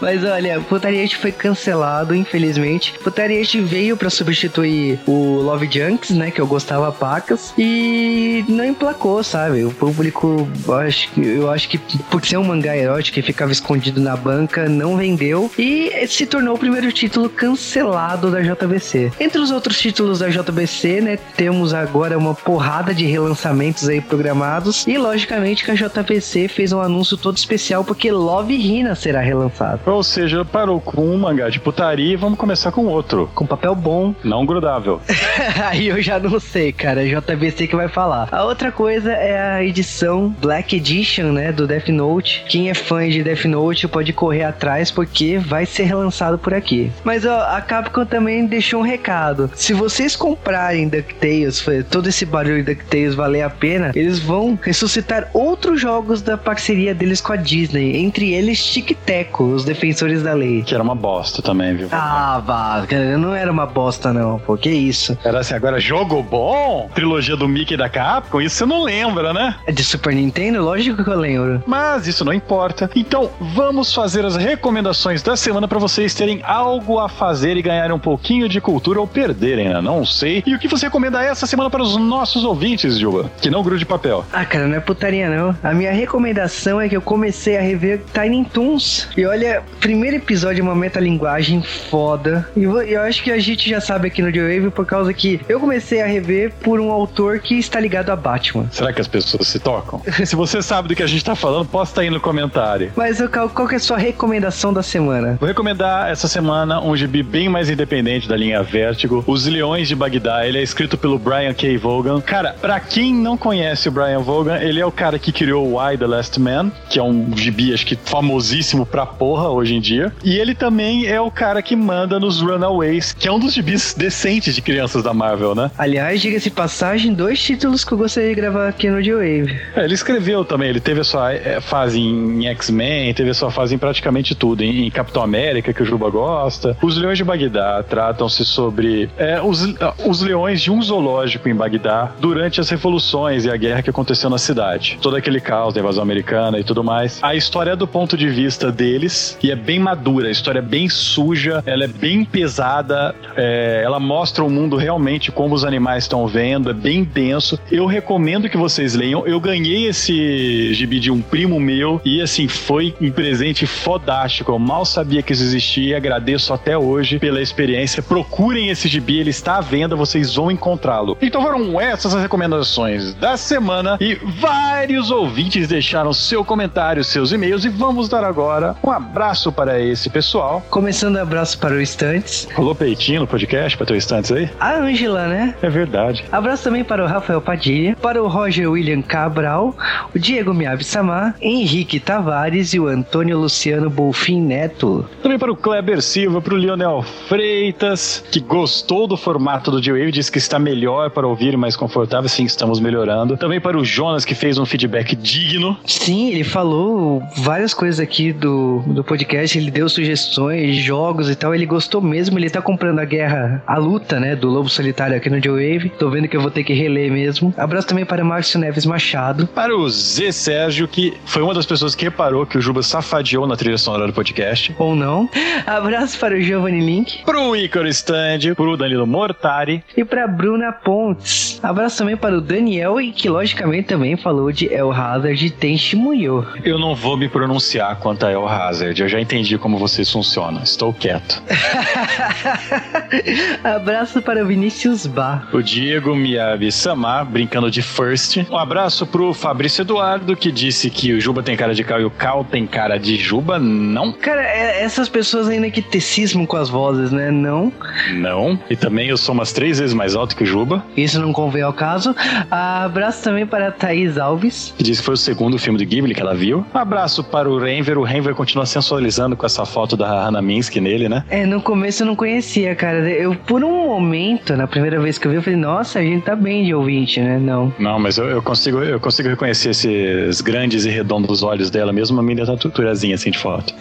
Mas 0.00 0.24
olha, 0.24 0.60
Putariation 0.60 1.20
foi 1.20 1.32
cancelado, 1.32 2.14
infelizmente. 2.14 2.94
Putariation 3.04 3.64
veio 3.64 3.96
para 3.96 4.08
substituir 4.08 4.98
o 5.06 5.40
Love 5.42 5.68
Junks, 5.70 6.10
né, 6.10 6.30
que 6.30 6.40
eu 6.40 6.46
gostava 6.46 6.90
pacas, 6.90 7.52
e 7.58 8.31
não 8.48 8.64
emplacou, 8.64 9.22
sabe? 9.22 9.64
O 9.64 9.70
público, 9.72 10.48
eu 10.66 10.74
acho, 10.74 11.20
eu 11.20 11.50
acho 11.50 11.68
que 11.68 11.78
por 12.10 12.24
ser 12.24 12.36
um 12.36 12.44
mangá 12.44 12.76
erótico 12.76 13.14
que 13.14 13.22
ficava 13.22 13.52
escondido 13.52 14.00
na 14.00 14.16
banca, 14.16 14.68
não 14.68 14.96
vendeu 14.96 15.50
e 15.58 16.06
se 16.06 16.26
tornou 16.26 16.54
o 16.54 16.58
primeiro 16.58 16.90
título 16.92 17.28
cancelado 17.28 18.30
da 18.30 18.40
JBC. 18.40 19.12
Entre 19.20 19.40
os 19.40 19.50
outros 19.50 19.78
títulos 19.78 20.20
da 20.20 20.28
JBC, 20.28 21.00
né, 21.00 21.18
temos 21.36 21.74
agora 21.74 22.16
uma 22.16 22.34
porrada 22.34 22.94
de 22.94 23.04
relançamentos 23.06 23.88
aí 23.88 24.00
programados 24.00 24.86
e 24.86 24.96
logicamente 24.96 25.64
que 25.64 25.70
a 25.70 25.74
JBC 25.74 26.48
fez 26.48 26.72
um 26.72 26.80
anúncio 26.80 27.16
todo 27.16 27.36
especial 27.36 27.84
porque 27.84 28.10
Love 28.10 28.54
Hina 28.54 28.94
será 28.94 29.20
relançado. 29.20 29.80
Ou 29.86 30.02
seja, 30.02 30.44
parou 30.44 30.80
com 30.80 31.02
um 31.02 31.18
mangá 31.18 31.48
de 31.48 31.60
putaria 31.60 32.12
e 32.12 32.16
vamos 32.16 32.38
começar 32.38 32.72
com 32.72 32.86
outro. 32.86 33.30
Com 33.34 33.46
papel 33.46 33.74
bom. 33.74 34.14
Não 34.24 34.46
grudável. 34.46 35.00
aí 35.68 35.88
eu 35.88 36.00
já 36.02 36.18
não 36.18 36.38
sei, 36.40 36.72
cara. 36.72 37.06
É 37.06 37.20
JBC 37.20 37.66
que 37.66 37.76
vai 37.76 37.88
falar. 37.88 38.28
A 38.32 38.44
outra 38.44 38.72
coisa 38.72 39.12
é 39.12 39.38
a 39.38 39.62
edição 39.62 40.34
Black 40.40 40.74
Edition, 40.74 41.32
né, 41.32 41.52
do 41.52 41.66
Death 41.66 41.88
Note. 41.88 42.42
Quem 42.48 42.70
é 42.70 42.74
fã 42.74 43.06
de 43.06 43.22
Death 43.22 43.44
Note 43.44 43.86
pode 43.86 44.10
correr 44.14 44.44
atrás 44.44 44.90
porque 44.90 45.36
vai 45.36 45.66
ser 45.66 45.82
relançado 45.82 46.38
por 46.38 46.54
aqui. 46.54 46.90
Mas 47.04 47.26
ó, 47.26 47.42
a 47.42 47.60
Capcom 47.60 48.06
também 48.06 48.46
deixou 48.46 48.80
um 48.80 48.82
recado. 48.82 49.50
Se 49.54 49.74
vocês 49.74 50.16
comprarem 50.16 50.88
DuckTales, 50.88 51.62
todo 51.90 52.08
esse 52.08 52.24
barulho 52.24 52.64
de 52.64 52.74
DuckTales 52.74 53.14
valer 53.14 53.42
a 53.42 53.50
pena, 53.50 53.92
eles 53.94 54.18
vão 54.18 54.58
ressuscitar 54.62 55.28
outros 55.34 55.78
jogos 55.78 56.22
da 56.22 56.38
parceria 56.38 56.94
deles 56.94 57.20
com 57.20 57.34
a 57.34 57.36
Disney, 57.36 57.98
entre 57.98 58.32
eles 58.32 58.64
Tic 58.64 58.96
Teco, 59.04 59.44
os 59.44 59.62
defensores 59.62 60.22
da 60.22 60.32
lei. 60.32 60.62
Que 60.62 60.72
era 60.72 60.82
uma 60.82 60.94
bosta 60.94 61.42
também, 61.42 61.76
viu? 61.76 61.88
Ah, 61.92 62.42
vá, 62.42 62.86
não 63.18 63.34
era 63.34 63.52
uma 63.52 63.66
bosta 63.66 64.10
não, 64.10 64.38
pô, 64.38 64.56
que 64.56 64.70
isso. 64.70 65.18
Era 65.22 65.40
assim, 65.40 65.52
agora 65.52 65.78
jogo 65.78 66.22
bom? 66.22 66.88
Trilogia 66.94 67.36
do 67.36 67.46
Mickey 67.46 67.76
da 67.76 67.90
Capcom, 67.90 68.11
isso 68.42 68.56
você 68.56 68.66
não 68.66 68.82
lembra, 68.82 69.32
né? 69.32 69.54
É 69.66 69.72
de 69.72 69.84
Super 69.84 70.14
Nintendo? 70.14 70.62
Lógico 70.62 71.02
que 71.02 71.10
eu 71.10 71.18
lembro. 71.18 71.62
Mas 71.66 72.06
isso 72.06 72.24
não 72.24 72.32
importa. 72.32 72.90
Então, 72.94 73.30
vamos 73.40 73.94
fazer 73.94 74.24
as 74.24 74.36
recomendações 74.36 75.22
da 75.22 75.36
semana 75.36 75.68
para 75.68 75.78
vocês 75.78 76.14
terem 76.14 76.40
algo 76.44 76.98
a 76.98 77.08
fazer 77.08 77.56
e 77.56 77.62
ganharem 77.62 77.94
um 77.94 77.98
pouquinho 77.98 78.48
de 78.48 78.60
cultura 78.60 79.00
ou 79.00 79.06
perderem, 79.06 79.68
né? 79.68 79.80
Não 79.80 80.04
sei. 80.04 80.42
E 80.46 80.54
o 80.54 80.58
que 80.58 80.68
você 80.68 80.86
recomenda 80.86 81.22
essa 81.22 81.46
semana 81.46 81.70
para 81.70 81.82
os 81.82 81.96
nossos 81.96 82.44
ouvintes, 82.44 82.98
Juba? 82.98 83.30
Que 83.40 83.50
não 83.50 83.62
grude 83.62 83.84
papel. 83.84 84.24
Ah, 84.32 84.44
cara, 84.44 84.66
não 84.66 84.76
é 84.76 84.80
putaria 84.80 85.28
não. 85.28 85.56
A 85.62 85.72
minha 85.72 85.92
recomendação 85.92 86.80
é 86.80 86.88
que 86.88 86.96
eu 86.96 87.02
comecei 87.02 87.56
a 87.56 87.60
rever 87.60 88.02
Tiny 88.12 88.44
Toons. 88.44 89.08
E 89.16 89.24
olha, 89.24 89.62
primeiro 89.80 90.16
episódio 90.16 90.60
é 90.60 90.62
uma 90.62 90.74
metalinguagem 90.74 91.62
foda. 91.62 92.48
E 92.56 92.62
eu, 92.62 93.02
acho 93.02 93.22
que 93.22 93.30
a 93.30 93.38
gente 93.38 93.68
já 93.68 93.80
sabe 93.80 94.08
aqui 94.08 94.22
no 94.22 94.32
The 94.32 94.40
Wave 94.40 94.70
por 94.70 94.86
causa 94.86 95.12
que 95.12 95.40
eu 95.48 95.58
comecei 95.58 96.00
a 96.02 96.06
rever 96.06 96.52
por 96.62 96.80
um 96.80 96.90
autor 96.90 97.38
que 97.38 97.58
está 97.58 97.80
ligado 97.80 98.01
ligado 98.02 98.10
a 98.10 98.16
Batman. 98.16 98.66
Será 98.70 98.92
que 98.92 99.00
as 99.00 99.08
pessoas 99.08 99.48
se 99.48 99.58
tocam? 99.58 100.02
se 100.26 100.34
você 100.36 100.60
sabe 100.60 100.88
do 100.88 100.94
que 100.94 101.02
a 101.02 101.06
gente 101.06 101.24
tá 101.24 101.34
falando, 101.34 101.66
posta 101.66 102.00
aí 102.00 102.10
no 102.10 102.20
comentário. 102.20 102.92
Mas 102.96 103.18
qual, 103.28 103.48
qual 103.48 103.68
que 103.68 103.74
é 103.74 103.76
a 103.76 103.80
sua 103.80 103.96
recomendação 103.96 104.72
da 104.72 104.82
semana? 104.82 105.36
Vou 105.38 105.48
recomendar 105.48 106.10
essa 106.10 106.28
semana 106.28 106.80
um 106.80 106.96
gibi 106.96 107.22
bem 107.22 107.48
mais 107.48 107.70
independente 107.70 108.28
da 108.28 108.36
linha 108.36 108.62
Vertigo, 108.62 109.22
Os 109.26 109.46
Leões 109.46 109.88
de 109.88 109.94
Bagdá. 109.94 110.46
Ele 110.46 110.58
é 110.58 110.62
escrito 110.62 110.98
pelo 110.98 111.18
Brian 111.18 111.54
K. 111.54 111.76
Vaughan. 111.78 112.20
Cara, 112.20 112.56
pra 112.60 112.80
quem 112.80 113.14
não 113.14 113.36
conhece 113.36 113.88
o 113.88 113.92
Brian 113.92 114.20
Vaughan, 114.20 114.58
ele 114.58 114.80
é 114.80 114.86
o 114.86 114.92
cara 114.92 115.18
que 115.18 115.32
criou 115.32 115.78
Why 115.78 115.96
the 115.96 116.06
Last 116.06 116.38
Man, 116.40 116.70
que 116.88 116.98
é 116.98 117.02
um 117.02 117.36
gibi, 117.36 117.72
acho 117.72 117.86
que 117.86 117.96
famosíssimo 117.96 118.84
pra 118.84 119.06
porra 119.06 119.48
hoje 119.48 119.74
em 119.74 119.80
dia. 119.80 120.12
E 120.24 120.36
ele 120.36 120.54
também 120.54 121.06
é 121.06 121.20
o 121.20 121.30
cara 121.30 121.62
que 121.62 121.76
manda 121.76 122.18
nos 122.18 122.40
Runaways, 122.40 123.12
que 123.12 123.28
é 123.28 123.32
um 123.32 123.38
dos 123.38 123.54
gibis 123.54 123.94
decentes 123.96 124.54
de 124.54 124.62
crianças 124.62 125.02
da 125.02 125.14
Marvel, 125.14 125.54
né? 125.54 125.70
Aliás, 125.78 126.20
diga-se 126.20 126.50
passagem, 126.50 127.12
dois 127.12 127.40
títulos 127.40 127.84
eu 127.92 127.98
gostaria 127.98 128.30
de 128.30 128.34
gravar 128.34 128.68
aqui 128.68 128.88
no 128.88 129.02
G-Wave. 129.02 129.60
É, 129.76 129.84
ele 129.84 129.94
escreveu 129.94 130.44
também, 130.44 130.68
ele 130.68 130.80
teve 130.80 131.00
a 131.00 131.04
sua 131.04 131.32
é, 131.32 131.60
fase 131.60 132.00
em 132.00 132.46
X-Men, 132.48 133.12
teve 133.14 133.30
a 133.30 133.34
sua 133.34 133.50
fase 133.50 133.74
em 133.74 133.78
praticamente 133.78 134.34
tudo, 134.34 134.62
em, 134.62 134.86
em 134.86 134.90
Capitão 134.90 135.22
América, 135.22 135.72
que 135.72 135.82
o 135.82 135.84
Juba 135.84 136.08
gosta. 136.10 136.76
Os 136.82 136.96
Leões 136.96 137.18
de 137.18 137.24
Bagdá 137.24 137.82
tratam-se 137.82 138.44
sobre 138.44 139.10
é, 139.16 139.40
os, 139.42 139.74
os 140.06 140.22
leões 140.22 140.60
de 140.60 140.70
um 140.70 140.80
zoológico 140.80 141.48
em 141.48 141.54
Bagdá 141.54 142.12
durante 142.18 142.60
as 142.60 142.70
revoluções 142.70 143.44
e 143.44 143.50
a 143.50 143.56
guerra 143.56 143.82
que 143.82 143.90
aconteceu 143.90 144.30
na 144.30 144.38
cidade. 144.38 144.98
Todo 145.00 145.16
aquele 145.16 145.40
caos 145.40 145.74
da 145.74 145.80
invasão 145.80 146.02
americana 146.02 146.58
e 146.58 146.64
tudo 146.64 146.82
mais. 146.82 147.18
A 147.22 147.34
história 147.34 147.72
é 147.72 147.76
do 147.76 147.86
ponto 147.86 148.16
de 148.16 148.28
vista 148.28 148.72
deles 148.72 149.36
e 149.42 149.50
é 149.50 149.56
bem 149.56 149.78
madura, 149.78 150.28
a 150.28 150.30
história 150.30 150.60
é 150.60 150.62
bem 150.62 150.88
suja, 150.88 151.62
ela 151.66 151.84
é 151.84 151.88
bem 151.88 152.24
pesada, 152.24 153.14
é, 153.36 153.82
ela 153.84 154.00
mostra 154.00 154.42
o 154.42 154.50
mundo 154.50 154.76
realmente 154.76 155.30
como 155.30 155.54
os 155.54 155.64
animais 155.64 156.04
estão 156.04 156.26
vendo, 156.26 156.70
é 156.70 156.74
bem 156.74 157.04
denso. 157.04 157.58
Eu 157.70 157.81
recomendo 157.86 158.48
que 158.48 158.56
vocês 158.56 158.94
leiam. 158.94 159.26
Eu 159.26 159.40
ganhei 159.40 159.86
esse 159.86 160.72
gibi 160.74 161.00
de 161.00 161.10
um 161.10 161.20
primo 161.20 161.58
meu 161.58 162.00
e 162.04 162.20
assim, 162.20 162.48
foi 162.48 162.94
um 163.00 163.10
presente 163.10 163.66
fodástico. 163.66 164.52
Eu 164.52 164.58
mal 164.58 164.84
sabia 164.84 165.22
que 165.22 165.32
isso 165.32 165.42
existia 165.42 165.88
e 165.88 165.94
agradeço 165.94 166.52
até 166.52 166.76
hoje 166.76 167.18
pela 167.18 167.40
experiência. 167.40 168.02
Procurem 168.02 168.68
esse 168.68 168.88
gibi, 168.88 169.18
ele 169.18 169.30
está 169.30 169.56
à 169.56 169.60
venda, 169.60 169.96
vocês 169.96 170.34
vão 170.34 170.50
encontrá-lo. 170.50 171.16
Então 171.20 171.42
foram 171.42 171.80
essas 171.80 172.14
as 172.14 172.22
recomendações 172.22 173.14
da 173.14 173.36
semana 173.36 173.96
e 174.00 174.14
vários 174.14 175.10
ouvintes 175.10 175.66
deixaram 175.68 176.12
seu 176.12 176.44
comentário, 176.44 177.02
seus 177.02 177.32
e-mails 177.32 177.64
e 177.64 177.68
vamos 177.68 178.08
dar 178.08 178.24
agora 178.24 178.76
um 178.82 178.90
abraço 178.90 179.50
para 179.50 179.80
esse 179.80 180.10
pessoal. 180.10 180.62
Começando 180.70 181.16
abraço 181.16 181.58
para 181.58 181.74
o 181.74 181.80
Estantes. 181.80 182.48
Rolou 182.54 182.74
peitinho 182.74 183.20
no 183.20 183.26
podcast 183.26 183.76
para 183.76 183.86
teu 183.86 183.96
Estantes 183.96 184.32
aí? 184.32 184.50
A 184.60 184.74
Ângela, 184.74 185.26
né? 185.26 185.54
É 185.62 185.70
verdade. 185.70 186.24
Abraço 186.30 186.64
também 186.64 186.84
para 186.84 187.04
o 187.04 187.06
Rafael 187.06 187.40
Padilha, 187.40 187.71
para 188.00 188.22
o 188.22 188.28
Roger 188.28 188.70
William 188.70 189.02
Cabral, 189.02 189.76
o 190.14 190.18
Diego 190.18 190.52
Miyabi 190.52 190.84
Samar, 190.84 191.34
Henrique 191.40 191.98
Tavares 192.00 192.74
e 192.74 192.80
o 192.80 192.86
Antônio 192.86 193.38
Luciano 193.38 193.88
Bolfin 193.88 194.40
Neto. 194.40 195.04
Também 195.22 195.38
para 195.38 195.52
o 195.52 195.56
Kleber 195.56 196.02
Silva, 196.02 196.40
para 196.40 196.54
o 196.54 196.56
Lionel 196.56 197.02
Freitas, 197.28 198.24
que 198.30 198.40
gostou 198.40 199.06
do 199.06 199.16
formato 199.16 199.70
do 199.70 199.80
J-Wave, 199.80 200.12
disse 200.12 200.30
que 200.30 200.38
está 200.38 200.58
melhor 200.58 201.10
para 201.10 201.26
ouvir 201.26 201.54
e 201.54 201.56
mais 201.56 201.76
confortável. 201.76 202.28
Sim, 202.28 202.44
estamos 202.44 202.80
melhorando. 202.80 203.36
Também 203.36 203.60
para 203.60 203.78
o 203.78 203.84
Jonas, 203.84 204.24
que 204.24 204.34
fez 204.34 204.58
um 204.58 204.66
feedback 204.66 205.16
digno. 205.16 205.76
Sim, 205.84 206.30
ele 206.30 206.44
falou 206.44 207.22
várias 207.38 207.74
coisas 207.74 208.00
aqui 208.00 208.32
do, 208.32 208.82
do 208.86 209.04
podcast, 209.04 209.56
ele 209.58 209.70
deu 209.70 209.88
sugestões, 209.88 210.76
jogos 210.76 211.30
e 211.30 211.34
tal. 211.34 211.54
Ele 211.54 211.66
gostou 211.66 212.00
mesmo, 212.00 212.38
ele 212.38 212.50
tá 212.50 212.60
comprando 212.60 212.98
a 212.98 213.04
guerra, 213.04 213.62
a 213.66 213.78
luta, 213.78 214.18
né, 214.18 214.36
do 214.36 214.48
Lobo 214.48 214.68
Solitário 214.68 215.16
aqui 215.16 215.30
no 215.30 215.40
J-Wave. 215.40 215.90
Tô 215.98 216.10
vendo 216.10 216.28
que 216.28 216.36
eu 216.36 216.40
vou 216.40 216.50
ter 216.50 216.64
que 216.64 216.72
reler 216.72 217.10
mesmo. 217.10 217.54
Abraço 217.62 217.86
também 217.86 218.04
para 218.04 218.24
Márcio 218.24 218.58
Neves 218.58 218.84
Machado. 218.84 219.46
Para 219.46 219.76
o 219.76 219.88
Zé 219.88 220.32
Sérgio, 220.32 220.88
que 220.88 221.14
foi 221.24 221.42
uma 221.42 221.54
das 221.54 221.64
pessoas 221.64 221.94
que 221.94 222.04
reparou 222.04 222.44
que 222.44 222.58
o 222.58 222.60
Juba 222.60 222.82
safadeou 222.82 223.46
na 223.46 223.56
trilha 223.56 223.78
sonora 223.78 224.08
do 224.08 224.12
podcast. 224.12 224.74
Ou 224.78 224.96
não. 224.96 225.30
Abraço 225.64 226.18
para 226.18 226.34
o 226.34 226.40
Giovanni 226.40 226.80
Link. 226.80 227.24
Para 227.24 227.40
o 227.40 227.54
Ícaro 227.54 227.86
Stand, 227.88 228.54
para 228.56 228.64
o 228.64 228.76
Danilo 228.76 229.06
Mortari. 229.06 229.84
E 229.96 230.04
para 230.04 230.26
Bruna 230.26 230.72
Pontes. 230.72 231.60
Abraço 231.62 231.98
também 231.98 232.16
para 232.16 232.36
o 232.36 232.40
Daniel 232.40 233.00
e 233.00 233.12
que 233.12 233.28
logicamente 233.28 233.86
também 233.88 234.16
falou 234.16 234.50
de 234.50 234.72
El 234.72 234.92
Hazard 234.92 235.50
Tenshimuyo. 235.52 236.44
Eu 236.64 236.78
não 236.78 236.96
vou 236.96 237.16
me 237.16 237.28
pronunciar 237.28 237.96
quanto 238.00 238.26
a 238.26 238.32
El 238.32 238.48
Hazard, 238.48 239.00
eu 239.00 239.08
já 239.08 239.20
entendi 239.20 239.56
como 239.56 239.78
vocês 239.78 240.10
funcionam, 240.10 240.60
estou 240.62 240.92
quieto. 240.92 241.40
abraço 243.62 244.20
para 244.20 244.42
o 244.42 244.46
Vinícius 244.46 245.06
Bar. 245.06 245.48
O 245.52 245.62
Diego 245.62 246.14
Miyabi 246.14 246.72
Samar, 246.72 247.24
brincando 247.52 247.70
de 247.70 247.82
first. 247.82 248.46
Um 248.50 248.56
abraço 248.56 249.06
pro 249.06 249.34
Fabrício 249.34 249.82
Eduardo, 249.82 250.34
que 250.34 250.50
disse 250.50 250.88
que 250.88 251.12
o 251.12 251.20
Juba 251.20 251.42
tem 251.42 251.54
cara 251.54 251.74
de 251.74 251.84
Cal 251.84 252.00
e 252.00 252.04
o 252.04 252.10
Cal 252.10 252.44
tem 252.44 252.66
cara 252.66 252.98
de 252.98 253.16
Juba. 253.16 253.58
Não. 253.58 254.12
Cara, 254.12 254.42
é, 254.42 254.82
essas 254.82 255.06
pessoas 255.06 255.48
ainda 255.48 255.70
que 255.70 255.82
tecismam 255.82 256.46
com 256.46 256.56
as 256.56 256.70
vozes, 256.70 257.12
né? 257.12 257.30
Não. 257.30 257.70
Não. 258.14 258.58
E 258.70 258.76
também 258.76 259.08
eu 259.08 259.18
sou 259.18 259.34
umas 259.34 259.52
três 259.52 259.78
vezes 259.78 259.92
mais 259.92 260.16
alto 260.16 260.34
que 260.34 260.44
o 260.44 260.46
Juba. 260.46 260.82
Isso 260.96 261.20
não 261.20 261.30
convém 261.30 261.60
ao 261.60 261.74
caso. 261.74 262.16
Abraço 262.50 263.22
também 263.22 263.46
para 263.46 263.68
a 263.68 263.70
Thaís 263.70 264.16
Alves. 264.16 264.72
Que 264.78 264.82
disse 264.82 265.00
que 265.02 265.04
foi 265.04 265.14
o 265.14 265.18
segundo 265.18 265.58
filme 265.58 265.78
do 265.78 265.84
Ghibli 265.84 266.14
que 266.14 266.22
ela 266.22 266.34
viu. 266.34 266.64
Um 266.74 266.78
abraço 266.78 267.22
para 267.22 267.50
o 267.50 267.58
Renver. 267.58 267.98
O 267.98 268.02
Renver 268.02 268.34
continua 268.34 268.64
sensualizando 268.64 269.36
com 269.36 269.44
essa 269.44 269.66
foto 269.66 269.94
da 269.94 270.24
Hannah 270.24 270.40
Minsky 270.40 270.80
nele, 270.80 271.06
né? 271.06 271.22
É, 271.28 271.44
no 271.44 271.60
começo 271.60 272.02
eu 272.02 272.06
não 272.06 272.16
conhecia, 272.16 272.74
cara. 272.74 273.10
Eu, 273.10 273.34
por 273.34 273.62
um 273.62 273.81
momento, 273.92 274.56
na 274.56 274.66
primeira 274.66 274.98
vez 274.98 275.18
que 275.18 275.26
eu 275.26 275.30
vi, 275.30 275.36
eu 275.36 275.42
falei, 275.42 275.58
nossa, 275.58 275.98
a 275.98 276.02
gente 276.02 276.24
tá 276.24 276.34
bem 276.34 276.64
de 276.64 276.74
ouvinte, 276.74 277.20
né? 277.20 277.38
Não. 277.38 277.72
Não, 277.78 277.98
mas 277.98 278.16
eu, 278.16 278.24
eu 278.24 278.42
consigo, 278.42 278.82
eu 278.82 278.98
consigo 278.98 279.28
reconhecer 279.28 279.70
esses 279.70 280.40
grandes 280.40 280.84
e 280.84 280.90
redondos 280.90 281.42
olhos 281.42 281.70
dela, 281.70 281.92
mesmo 281.92 282.16
uma 282.16 282.22
miniaturazinha 282.22 283.14
assim 283.14 283.30
de 283.30 283.38
foto. 283.38 283.74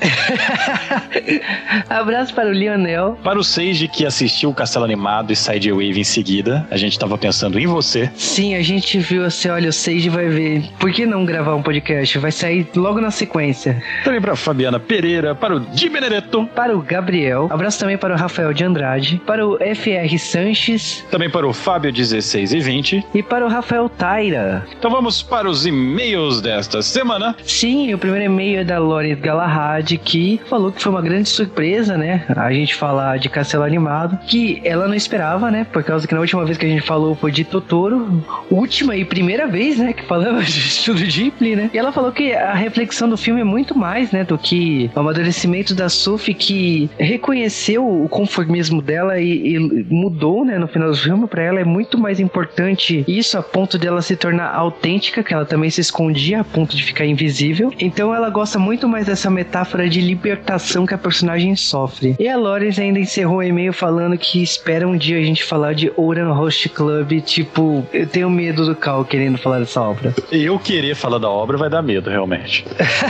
Abraço 1.90 2.34
para 2.34 2.50
o 2.50 2.52
Lionel. 2.52 3.18
Para 3.24 3.40
o 3.40 3.44
Seiji 3.44 3.88
que 3.88 4.06
assistiu 4.06 4.50
o 4.50 4.54
Castelo 4.54 4.86
Animado 4.86 5.32
e 5.32 5.36
Sidewave 5.36 6.00
em 6.00 6.04
seguida, 6.04 6.68
a 6.70 6.78
gente 6.78 7.00
tava 7.00 7.18
pensando 7.18 7.58
em 7.60 7.66
você. 7.66 8.10
Sim, 8.16 8.56
a 8.56 8.62
gente 8.62 9.00
viu 9.00 9.24
assim, 9.26 9.50
olha, 9.50 9.70
o 9.70 9.74
Seiji 9.74 10.10
vai 10.10 10.28
ver. 10.28 10.64
Por 10.80 10.92
que 10.92 11.06
não 11.06 11.26
gravar 11.26 11.56
um 11.56 11.62
podcast? 11.62 12.18
Vai 12.18 12.32
sair 12.32 12.68
logo 12.76 13.00
na 13.00 13.12
sequência. 13.12 13.82
Também 14.04 14.20
para 14.20 14.36
Fabiana 14.36 14.80
Pereira, 14.80 15.34
para 15.34 15.56
o 15.56 15.60
Di 15.60 15.90
Benedetto. 15.90 16.48
Para 16.56 16.76
o 16.76 16.82
Gabriel. 16.82 17.48
Abraço 17.50 17.80
também 17.80 17.98
para 17.98 18.14
o 18.14 18.18
Rafael 18.18 18.54
de 18.54 18.64
Andrade. 18.64 19.22
Para 19.26 19.48
o 19.48 19.58
FR 20.02 20.18
Sanches. 20.18 21.04
Também 21.12 21.30
para 21.30 21.48
o 21.48 21.54
Fábio 21.54 21.92
16 21.92 22.54
e 22.54 22.60
20. 22.60 23.06
E 23.14 23.24
para 23.24 23.46
o 23.46 23.50
Rafael 23.50 23.88
Taira. 23.90 24.66
Então 24.78 24.90
vamos 24.90 25.22
para 25.22 25.50
os 25.50 25.66
e-mails 25.66 26.42
desta 26.42 26.82
semana. 26.82 27.36
Sim, 27.44 27.94
o 27.94 27.98
primeiro 27.98 28.26
e-mail 28.26 28.60
é 28.60 28.64
da 28.64 28.80
Lores 28.80 29.20
Galahad, 29.20 29.98
que 29.98 30.40
falou 30.50 30.72
que 30.72 30.82
foi 30.82 30.92
uma 30.92 31.02
grande 31.02 31.30
surpresa, 31.30 31.98
né? 31.98 32.26
A 32.30 32.52
gente 32.52 32.76
falar 32.76 33.18
de 33.18 33.30
Castelo 33.30 33.64
Animado, 33.64 34.18
que 34.28 34.62
ela 34.64 34.88
não 34.88 34.96
esperava, 34.96 35.52
né? 35.52 35.66
Por 35.72 35.84
causa 35.84 36.08
que 36.08 36.14
na 36.14 36.22
última 36.22 36.46
vez 36.46 36.58
que 36.58 36.66
a 36.66 36.70
gente 36.70 36.86
falou 36.86 37.16
foi 37.16 37.32
de 37.32 37.44
Totoro, 37.44 38.24
última 38.50 38.96
e 38.96 39.06
primeira 39.06 39.48
vez, 39.48 39.78
né? 39.78 39.94
Que 39.94 40.04
falamos 40.04 40.48
de 40.52 40.60
Estúdio 40.60 41.08
Ghibli, 41.08 41.56
né? 41.56 41.70
E 41.74 41.78
ela 41.78 41.92
falou 41.92 42.12
que 42.12 42.34
a 42.34 42.54
reflexão 42.54 43.10
do 43.10 43.18
filme 43.18 43.42
é 43.42 43.46
muito 43.46 43.78
mais, 43.78 44.12
né? 44.12 44.24
Do 44.24 44.38
que 44.38 44.90
o 44.96 45.00
amadurecimento 45.00 45.76
da 45.76 45.90
Sophie, 45.90 46.34
que 46.34 46.90
reconheceu 46.98 47.88
o 47.88 48.08
conformismo 48.10 48.82
dela 48.82 49.20
e, 49.20 49.56
e 49.56 49.86
mudou, 49.92 50.46
né? 50.46 50.58
No 50.58 50.68
final 50.68 50.90
do 50.90 50.98
filme, 50.98 51.28
para 51.28 51.44
ela 51.44 51.60
é 51.60 51.64
muito 51.64 51.98
mais 51.98 52.20
importante 52.20 53.04
isso 53.08 53.38
a 53.38 53.44
ponto 53.44 53.78
dela 53.78 54.02
se 54.02 54.16
tornar 54.16 54.54
autêntica, 54.54 55.24
que 55.24 55.34
ela 55.34 55.46
também 55.46 55.70
se 55.70 55.82
escondia 55.82 56.42
a 56.42 56.44
ponto 56.44 56.76
de 56.76 56.84
ficar 56.84 57.06
invisível. 57.06 57.74
Então 57.80 58.14
ela 58.14 58.30
gosta 58.30 58.58
muito 58.58 58.88
mais 58.88 59.06
dessa 59.06 59.30
metáfora 59.30 59.90
de 59.90 60.02
libertação 60.02 60.86
que 60.86 60.94
a 60.94 60.98
personagem 60.98 61.56
sofre. 61.56 62.16
E 62.20 62.28
a 62.28 62.38
Lores 62.38 62.80
ainda 62.80 63.00
encerrou 63.00 63.38
o 63.38 63.44
e-mail 63.44 63.74
falando 63.74 64.18
que 64.18 64.42
espera 64.42 64.88
um 64.88 64.98
dia 64.98 65.18
a 65.18 65.24
gente 65.24 65.44
falar 65.44 65.74
de 65.74 65.92
Oran 65.98 66.32
Host 66.34 66.70
Club. 66.70 67.22
Tipo, 67.22 67.86
eu 67.94 68.08
tenho 68.08 68.30
medo 68.30 68.66
do 68.66 68.76
Cal 68.76 69.04
querendo 69.06 69.38
falar 69.38 69.60
dessa 69.60 69.82
obra. 69.82 70.14
Eu 70.32 70.58
querer 70.60 70.96
falar 70.96 71.18
da 71.18 71.30
obra 71.30 71.58
vai 71.58 71.70
dar 71.70 71.82
medo, 71.82 72.10
realmente. 72.10 72.66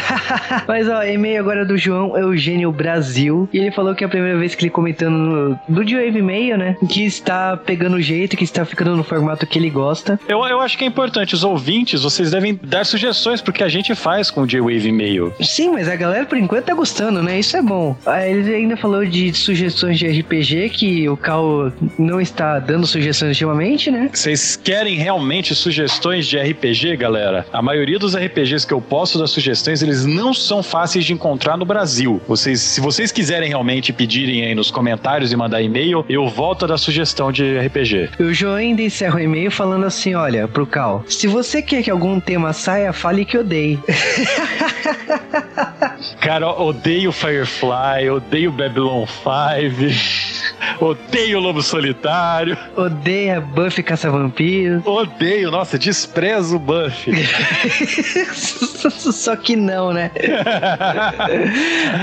Mas 0.68 0.88
ó, 0.88 1.04
e-mail 1.04 1.40
agora 1.40 1.66
do 1.66 1.78
João 1.78 2.18
Eugênio 2.18 2.72
Brasil. 2.72 3.48
E 3.54 3.58
ele 3.58 3.72
falou 3.72 3.94
que 3.94 4.04
é 4.04 4.08
a 4.08 4.10
primeira 4.10 4.38
vez 4.38 4.56
que 4.56 4.64
ele 4.64 4.72
comentando 4.72 5.18
no, 5.18 5.60
do 5.68 5.84
J-Wave 5.84 6.18
e-mail, 6.18 6.58
né? 6.62 6.78
Que 6.88 7.06
está 7.06 7.58
pegando 7.58 7.96
o 7.96 8.02
jeito, 8.02 8.38
que 8.38 8.44
está 8.44 8.64
ficando 8.64 8.96
no 8.96 9.04
formato 9.04 9.46
que 9.48 9.58
ele 9.58 9.70
gosta. 9.70 10.20
Eu, 10.28 10.46
eu 10.46 10.62
acho 10.62 10.78
que 10.78 10.84
é 10.84 10.88
importante, 10.88 11.34
os 11.34 11.44
ouvintes, 11.44 12.04
vocês 12.04 12.32
devem 12.32 12.60
dar 12.62 12.86
sugestões 12.86 13.42
pro 13.42 13.52
que 13.52 13.64
a 13.64 13.70
gente 13.70 13.96
faz 13.96 14.30
com 14.30 14.42
o 14.42 14.48
J-Wave 14.48 14.88
e-mail. 14.88 15.34
Sim, 15.42 15.72
mas 15.72 15.88
a 15.88 15.96
galera 15.96 16.26
por 16.26 16.38
enquanto 16.38 16.66
tá 16.66 16.74
gostando, 16.74 17.24
né? 17.24 17.40
Isso 17.40 17.58
é 17.58 17.62
bom. 17.62 17.96
Aí 18.06 18.32
ele 18.32 18.54
ainda 18.54 18.78
falou 18.78 19.06
de 19.06 19.34
sugestões 19.34 19.98
de 19.98 20.08
RPG, 20.08 20.70
que 20.70 21.10
o 21.10 21.18
Cal 21.18 21.72
não 21.98 22.22
está 22.22 22.60
dando 22.60 22.86
sugestões 22.86 23.32
ultimamente, 23.32 23.90
né? 23.90 24.10
Vocês 24.14 24.56
querem 24.56 24.96
realmente 24.96 25.56
sugestões 25.56 26.28
de 26.28 26.38
RPG, 26.38 26.98
galera? 26.98 27.46
A 27.52 27.62
maioria 27.62 27.98
dos 27.98 28.16
RPGs 28.16 28.66
que 28.66 28.74
eu 28.74 28.82
posso 28.82 29.18
dar 29.18 29.28
sugestões, 29.28 29.82
eles 29.82 30.06
não 30.06 30.34
são 30.34 30.62
fáceis 30.62 31.06
de 31.06 31.14
encontrar 31.14 31.58
no 31.58 31.66
Brasil. 31.66 32.22
Vocês, 32.28 32.62
se 32.62 32.82
vocês 32.82 33.12
quiserem 33.12 33.50
realmente 33.50 33.92
pedirem 33.94 34.44
aí 34.44 34.56
nos 34.56 34.70
comentários 34.70 35.32
e 35.32 35.36
mandar 35.36 35.62
e-mail, 35.62 36.06
eu 36.10 36.28
volto 36.28 36.51
volta 36.52 36.68
da 36.68 36.78
sugestão 36.78 37.32
de 37.32 37.58
RPG. 37.60 38.10
O 38.20 38.34
João 38.34 38.56
ainda 38.56 38.82
encerra 38.82 39.16
o 39.16 39.20
e-mail 39.20 39.50
falando 39.50 39.86
assim: 39.86 40.16
olha, 40.16 40.50
pro 40.50 40.68
Cal, 40.68 41.02
se 41.08 41.26
você 41.26 41.62
quer 41.62 41.82
que 41.82 41.90
algum 41.90 42.20
tema 42.20 42.52
saia, 42.52 42.92
fale 42.92 43.24
que 43.24 43.38
odeie. 43.38 43.80
Cara, 46.20 46.50
odeio 46.50 47.14
Firefly, 47.14 48.10
odeio 48.10 48.52
Babylon 48.52 49.06
5. 49.08 50.41
Odeio 50.80 51.40
Lobo 51.40 51.62
Solitário. 51.62 52.58
Odeia 52.76 53.42
Buffy 53.42 53.84
Caça-Vampiro. 53.84 54.82
Odeio, 54.86 55.52
nossa, 55.52 55.78
desprezo 55.78 56.60
Buffy. 56.60 57.14
Só 59.12 59.36
que 59.36 59.56
não, 59.56 59.94
né? 59.94 60.12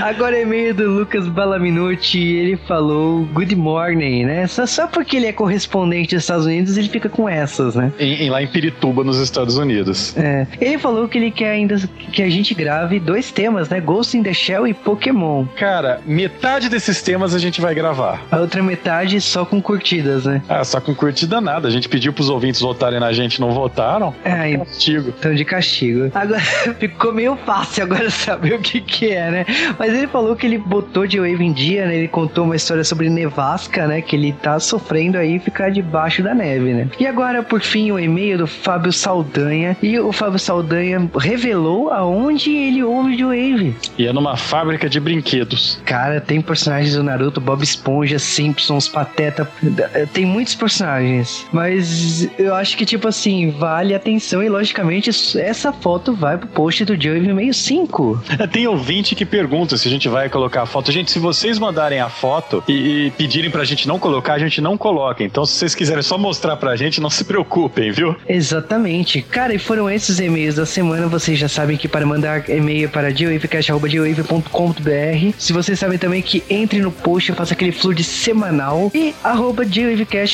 Agora 0.03 0.37
é 0.37 0.45
meio 0.45 0.73
do 0.73 0.89
Lucas 0.89 1.27
Balaminuti. 1.27 2.19
Ele 2.19 2.57
falou 2.67 3.25
good 3.25 3.55
morning, 3.55 4.25
né? 4.25 4.47
Só, 4.47 4.65
só 4.65 4.87
porque 4.87 5.17
ele 5.17 5.27
é 5.27 5.33
correspondente 5.33 6.15
dos 6.15 6.23
Estados 6.23 6.45
Unidos, 6.45 6.77
ele 6.77 6.89
fica 6.89 7.09
com 7.09 7.27
essas, 7.27 7.75
né? 7.75 7.91
Em, 7.99 8.25
em, 8.25 8.29
lá 8.29 8.41
em 8.41 8.47
Pirituba, 8.47 9.03
nos 9.03 9.17
Estados 9.19 9.57
Unidos. 9.57 10.15
É. 10.17 10.47
Ele 10.59 10.77
falou 10.77 11.07
que 11.07 11.17
ele 11.17 11.31
quer 11.31 11.51
ainda 11.51 11.77
que 12.11 12.21
a 12.21 12.29
gente 12.29 12.53
grave 12.53 12.99
dois 12.99 13.31
temas, 13.31 13.69
né? 13.69 13.79
Ghost 13.79 14.17
in 14.17 14.23
the 14.23 14.33
Shell 14.33 14.67
e 14.67 14.73
Pokémon. 14.73 15.45
Cara, 15.57 16.01
metade 16.05 16.69
desses 16.69 17.01
temas 17.01 17.33
a 17.33 17.39
gente 17.39 17.61
vai 17.61 17.73
gravar. 17.73 18.21
A 18.31 18.37
outra 18.37 18.58
metade 18.61 19.19
só 19.21 19.45
com 19.45 19.61
curtidas, 19.61 20.25
né? 20.25 20.41
Ah, 20.47 20.63
só 20.63 20.79
com 20.79 20.93
curtida 20.93 21.41
nada. 21.41 21.67
A 21.67 21.71
gente 21.71 21.89
pediu 21.89 22.13
pros 22.13 22.29
ouvintes 22.29 22.61
votarem 22.61 22.99
na 22.99 23.11
gente, 23.11 23.39
não 23.39 23.51
votaram. 23.51 24.13
É, 24.23 24.57
castigo. 24.57 25.13
Então 25.17 25.33
de 25.33 25.45
castigo. 25.45 26.11
Agora 26.13 26.39
ficou 26.79 27.13
meio 27.13 27.35
fácil 27.45 27.83
agora 27.83 28.09
saber 28.09 28.53
o 28.53 28.59
que 28.59 28.81
que 28.81 29.11
é, 29.11 29.31
né? 29.31 29.45
Mas 29.77 29.93
ele 29.93 30.07
falou 30.07 30.35
que 30.35 30.45
ele 30.45 30.57
botou 30.57 31.07
de 31.07 31.19
Wave 31.19 31.43
em 31.43 31.53
dia, 31.53 31.85
né? 31.85 31.95
Ele 31.97 32.07
contou 32.07 32.45
uma 32.45 32.55
história 32.55 32.83
sobre 32.83 33.09
nevasca, 33.09 33.87
né? 33.87 34.01
Que 34.01 34.15
ele 34.15 34.33
tá 34.33 34.59
sofrendo 34.59 35.17
aí 35.17 35.39
ficar 35.39 35.71
debaixo 35.71 36.21
da 36.23 36.33
neve, 36.33 36.73
né? 36.73 36.87
E 36.99 37.05
agora, 37.05 37.43
por 37.43 37.61
fim, 37.61 37.91
o 37.91 37.99
e-mail 37.99 38.37
do 38.37 38.47
Fábio 38.47 38.91
Saldanha. 38.91 39.77
E 39.81 39.99
o 39.99 40.11
Fábio 40.11 40.39
Saldanha 40.39 41.09
revelou 41.17 41.91
aonde 41.91 42.51
ele 42.51 42.83
ouve 42.83 43.15
de 43.15 43.23
Wave. 43.23 43.75
E 43.97 44.07
é 44.07 44.13
numa 44.13 44.37
fábrica 44.37 44.89
de 44.89 44.99
brinquedos. 44.99 45.81
Cara, 45.85 46.21
tem 46.21 46.41
personagens 46.41 46.95
do 46.95 47.03
Naruto, 47.03 47.41
Bob 47.41 47.63
Esponja, 47.63 48.19
Simpsons, 48.39 48.87
Pateta. 48.87 49.51
Tem 50.13 50.25
muitos 50.25 50.55
personagens. 50.55 51.45
Mas 51.51 52.29
eu 52.39 52.55
acho 52.55 52.77
que, 52.77 52.85
tipo 52.85 53.05
assim, 53.05 53.51
vale 53.51 53.93
atenção 53.93 54.41
e, 54.41 54.47
logicamente, 54.47 55.09
essa 55.37 55.73
foto 55.73 56.13
vai 56.13 56.37
pro 56.37 56.47
post 56.47 56.85
do 56.85 56.99
Joey 56.99 57.21
65. 57.21 58.23
Tem 58.49 58.65
ouvinte 58.65 59.13
que 59.13 59.25
pergunta 59.25 59.75
se 59.75 59.89
a 59.89 59.91
gente 59.91 60.07
vai 60.07 60.29
colocar 60.29 60.61
a 60.61 60.65
foto. 60.65 60.89
Gente, 60.89 61.11
se 61.11 61.19
vocês 61.19 61.59
mandarem 61.59 61.99
a 61.99 62.07
foto 62.07 62.63
e, 62.65 63.07
e 63.07 63.11
pedirem 63.11 63.51
pra 63.51 63.65
gente 63.65 63.89
não 63.89 63.99
colocar, 63.99 64.35
a 64.35 64.39
gente 64.39 64.61
não 64.61 64.77
coloca. 64.77 65.21
Então, 65.21 65.45
se 65.45 65.55
vocês 65.55 65.75
quiserem 65.75 66.01
só 66.01 66.17
mostrar 66.17 66.55
pra 66.55 66.77
gente, 66.77 67.01
não 67.01 67.09
se 67.09 67.25
preocupem, 67.25 67.91
viu? 67.91 68.15
Exatamente. 68.27 69.21
Cara, 69.21 69.53
e 69.53 69.59
foram 69.59 69.89
esses 69.89 70.17
e-mails 70.19 70.55
da 70.55 70.65
semana. 70.65 71.07
Vocês 71.07 71.37
já 71.37 71.49
sabem 71.49 71.75
que 71.75 71.89
para 71.89 72.05
mandar 72.05 72.49
e-mail 72.49 72.87
para 72.87 73.13
geowavecast.com.br. 73.13 75.33
Se 75.37 75.51
vocês 75.51 75.77
sabem 75.77 75.97
também 75.97 76.21
que 76.21 76.41
entre 76.49 76.79
no 76.79 76.91
post, 76.91 77.29
eu 77.29 77.35
faço 77.35 77.51
aquele 77.51 77.73
fluxo 77.73 77.89
semanal. 78.29 78.91
E 78.93 79.15
arroba 79.23 79.63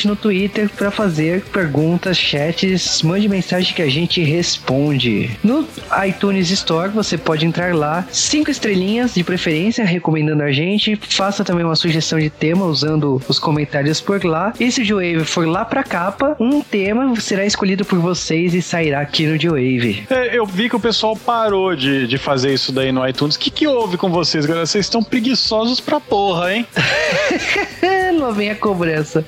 no 0.04 0.16
Twitter 0.16 0.68
para 0.68 0.90
fazer 0.90 1.42
perguntas, 1.44 2.18
chats, 2.18 3.02
mande 3.02 3.28
mensagem 3.28 3.74
que 3.74 3.82
a 3.82 3.88
gente 3.88 4.22
responde. 4.22 5.30
No 5.42 5.66
iTunes 6.06 6.50
Store, 6.50 6.90
você 6.90 7.16
pode 7.16 7.46
entrar 7.46 7.74
lá, 7.74 8.06
cinco 8.10 8.50
estrelinhas 8.50 9.14
de 9.14 9.24
preferência, 9.24 9.84
recomendando 9.84 10.42
a 10.42 10.52
gente. 10.52 10.96
Faça 10.96 11.44
também 11.44 11.64
uma 11.64 11.76
sugestão 11.76 12.18
de 12.18 12.28
tema 12.28 12.66
usando 12.66 13.20
os 13.28 13.38
comentários 13.38 14.00
por 14.00 14.22
lá. 14.24 14.52
E 14.60 14.70
se 14.70 14.82
o 14.82 14.84
Geowave 14.84 15.24
for 15.24 15.46
lá 15.46 15.64
pra 15.64 15.82
capa, 15.82 16.36
um 16.38 16.60
tema 16.60 17.18
será 17.20 17.46
escolhido 17.46 17.84
por 17.84 17.98
vocês 17.98 18.54
e 18.54 18.60
sairá 18.60 19.00
aqui 19.00 19.26
no 19.26 19.38
Geowave. 19.38 20.06
É, 20.10 20.36
eu 20.36 20.44
vi 20.44 20.68
que 20.68 20.76
o 20.76 20.80
pessoal 20.80 21.16
parou 21.16 21.74
de, 21.74 22.06
de 22.06 22.18
fazer 22.18 22.52
isso 22.52 22.72
daí 22.72 22.92
no 22.92 23.06
iTunes. 23.08 23.36
O 23.36 23.38
que, 23.38 23.50
que 23.50 23.66
houve 23.66 23.96
com 23.96 24.10
vocês, 24.10 24.44
galera? 24.44 24.66
Vocês 24.66 24.84
estão 24.84 25.02
preguiçosos 25.02 25.80
pra 25.80 25.98
porra, 25.98 26.54
hein? 26.54 26.66
Lá 28.18 28.30
vem 28.30 28.50
a 28.50 28.56
cobrança. 28.56 29.24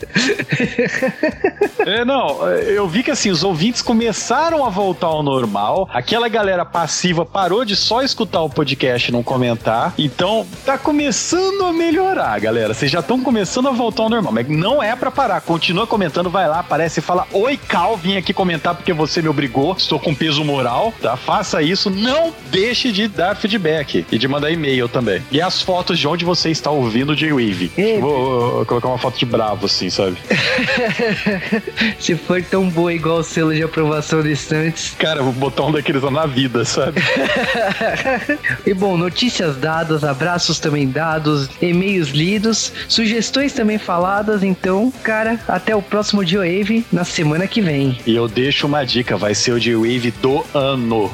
é, 1.87 2.05
não, 2.05 2.47
eu 2.49 2.89
vi 2.89 3.03
que 3.03 3.11
assim, 3.11 3.31
os 3.31 3.45
ouvintes 3.45 3.83
começaram 3.83 4.65
a 4.65 4.71
voltar 4.71 5.07
ao 5.09 5.23
normal. 5.23 5.89
Aquela 5.93 6.29
galera 6.29 6.65
passiva 6.65 7.25
parou 7.25 7.65
de 7.65 7.77
só 7.77 8.03
escutar 8.03 8.41
o 8.43 8.51
podcast 8.51 9.09
e 9.09 9.13
não 9.13 9.23
comentar. 9.23 9.95
Então, 9.99 10.47
tá 10.65 10.79
começando 10.79 11.65
a 11.65 11.73
melhorar, 11.73 12.39
galera. 12.41 12.75
Vocês 12.75 12.91
já 12.91 13.01
estão 13.01 13.21
começando 13.21 13.69
a 13.69 13.73
voltar 13.73 14.05
ao 14.05 14.09
normal. 14.09 14.33
Mas 14.33 14.49
não 14.49 14.83
é 14.83 14.97
para 14.97 15.11
parar. 15.11 15.41
Continua 15.43 15.87
comentando, 15.87 16.31
vai 16.31 16.49
lá, 16.49 16.61
aparece 16.61 17.01
e 17.01 17.03
fala: 17.03 17.27
Oi, 17.33 17.57
Cal, 17.57 17.97
vim 17.97 18.17
aqui 18.17 18.33
comentar 18.33 18.75
porque 18.75 18.93
você 18.93 19.21
me 19.23 19.29
obrigou. 19.29 19.75
Estou 19.77 20.01
com 20.01 20.15
peso 20.15 20.45
moral, 20.45 20.93
tá? 21.01 21.17
Faça 21.17 21.63
isso. 21.63 21.91
Não 21.91 22.33
deixe 22.51 22.91
de 22.91 23.07
dar 23.07 23.37
feedback 23.37 24.07
e 24.11 24.19
de 24.19 24.27
mandar 24.27 24.51
e-mail 24.51 24.89
também. 24.89 25.23
E 25.31 25.41
as 25.41 25.63
fotos 25.63 25.99
de 25.99 26.09
onde 26.09 26.25
você 26.25 26.51
está 26.51 26.71
ouvindo 26.71 27.11
o 27.11 27.17
J-Wave. 27.17 27.71
Vou, 28.01 28.48
vou 28.51 28.67
colocar 28.67 28.89
uma 28.89 28.99
foto 28.99 29.19
de 29.19 29.27
bravo, 29.27 29.67
assim, 29.67 29.91
sabe? 29.91 30.17
Se 31.99 32.15
for 32.15 32.43
tão 32.43 32.69
boa 32.69 32.93
igual 32.93 33.19
o 33.19 33.23
selo 33.23 33.55
de 33.55 33.63
aprovação 33.63 34.23
do 34.23 34.29
Estantes. 34.29 34.95
Cara, 34.99 35.23
vou 35.23 35.33
botar 35.33 35.65
um 35.65 35.73
daqueles 35.73 36.03
na 36.03 36.27
vida, 36.27 36.65
sabe? 36.65 37.01
e 38.67 38.73
bom, 38.73 38.97
notícias 38.97 39.57
dadas, 39.57 40.05
abraços 40.05 40.59
também 40.59 40.89
dados, 40.89 41.49
e-mails 41.61 42.09
lidos, 42.09 42.73
sugestões 42.89 43.53
também 43.53 43.79
faladas. 43.79 44.43
Então, 44.43 44.93
cara, 45.03 45.39
até 45.47 45.75
o 45.75 45.83
próximo 45.83 46.25
G-Wave 46.25 46.85
na 46.93 47.05
semana 47.05 47.47
que 47.47 47.61
vem. 47.61 47.99
E 48.07 48.15
eu 48.15 48.29
deixo 48.29 48.67
uma 48.67 48.85
dica: 48.85 49.17
vai 49.17 49.35
ser 49.35 49.53
o 49.53 49.59
G-Wave 49.59 50.11
do 50.23 50.45
ano. 50.55 51.11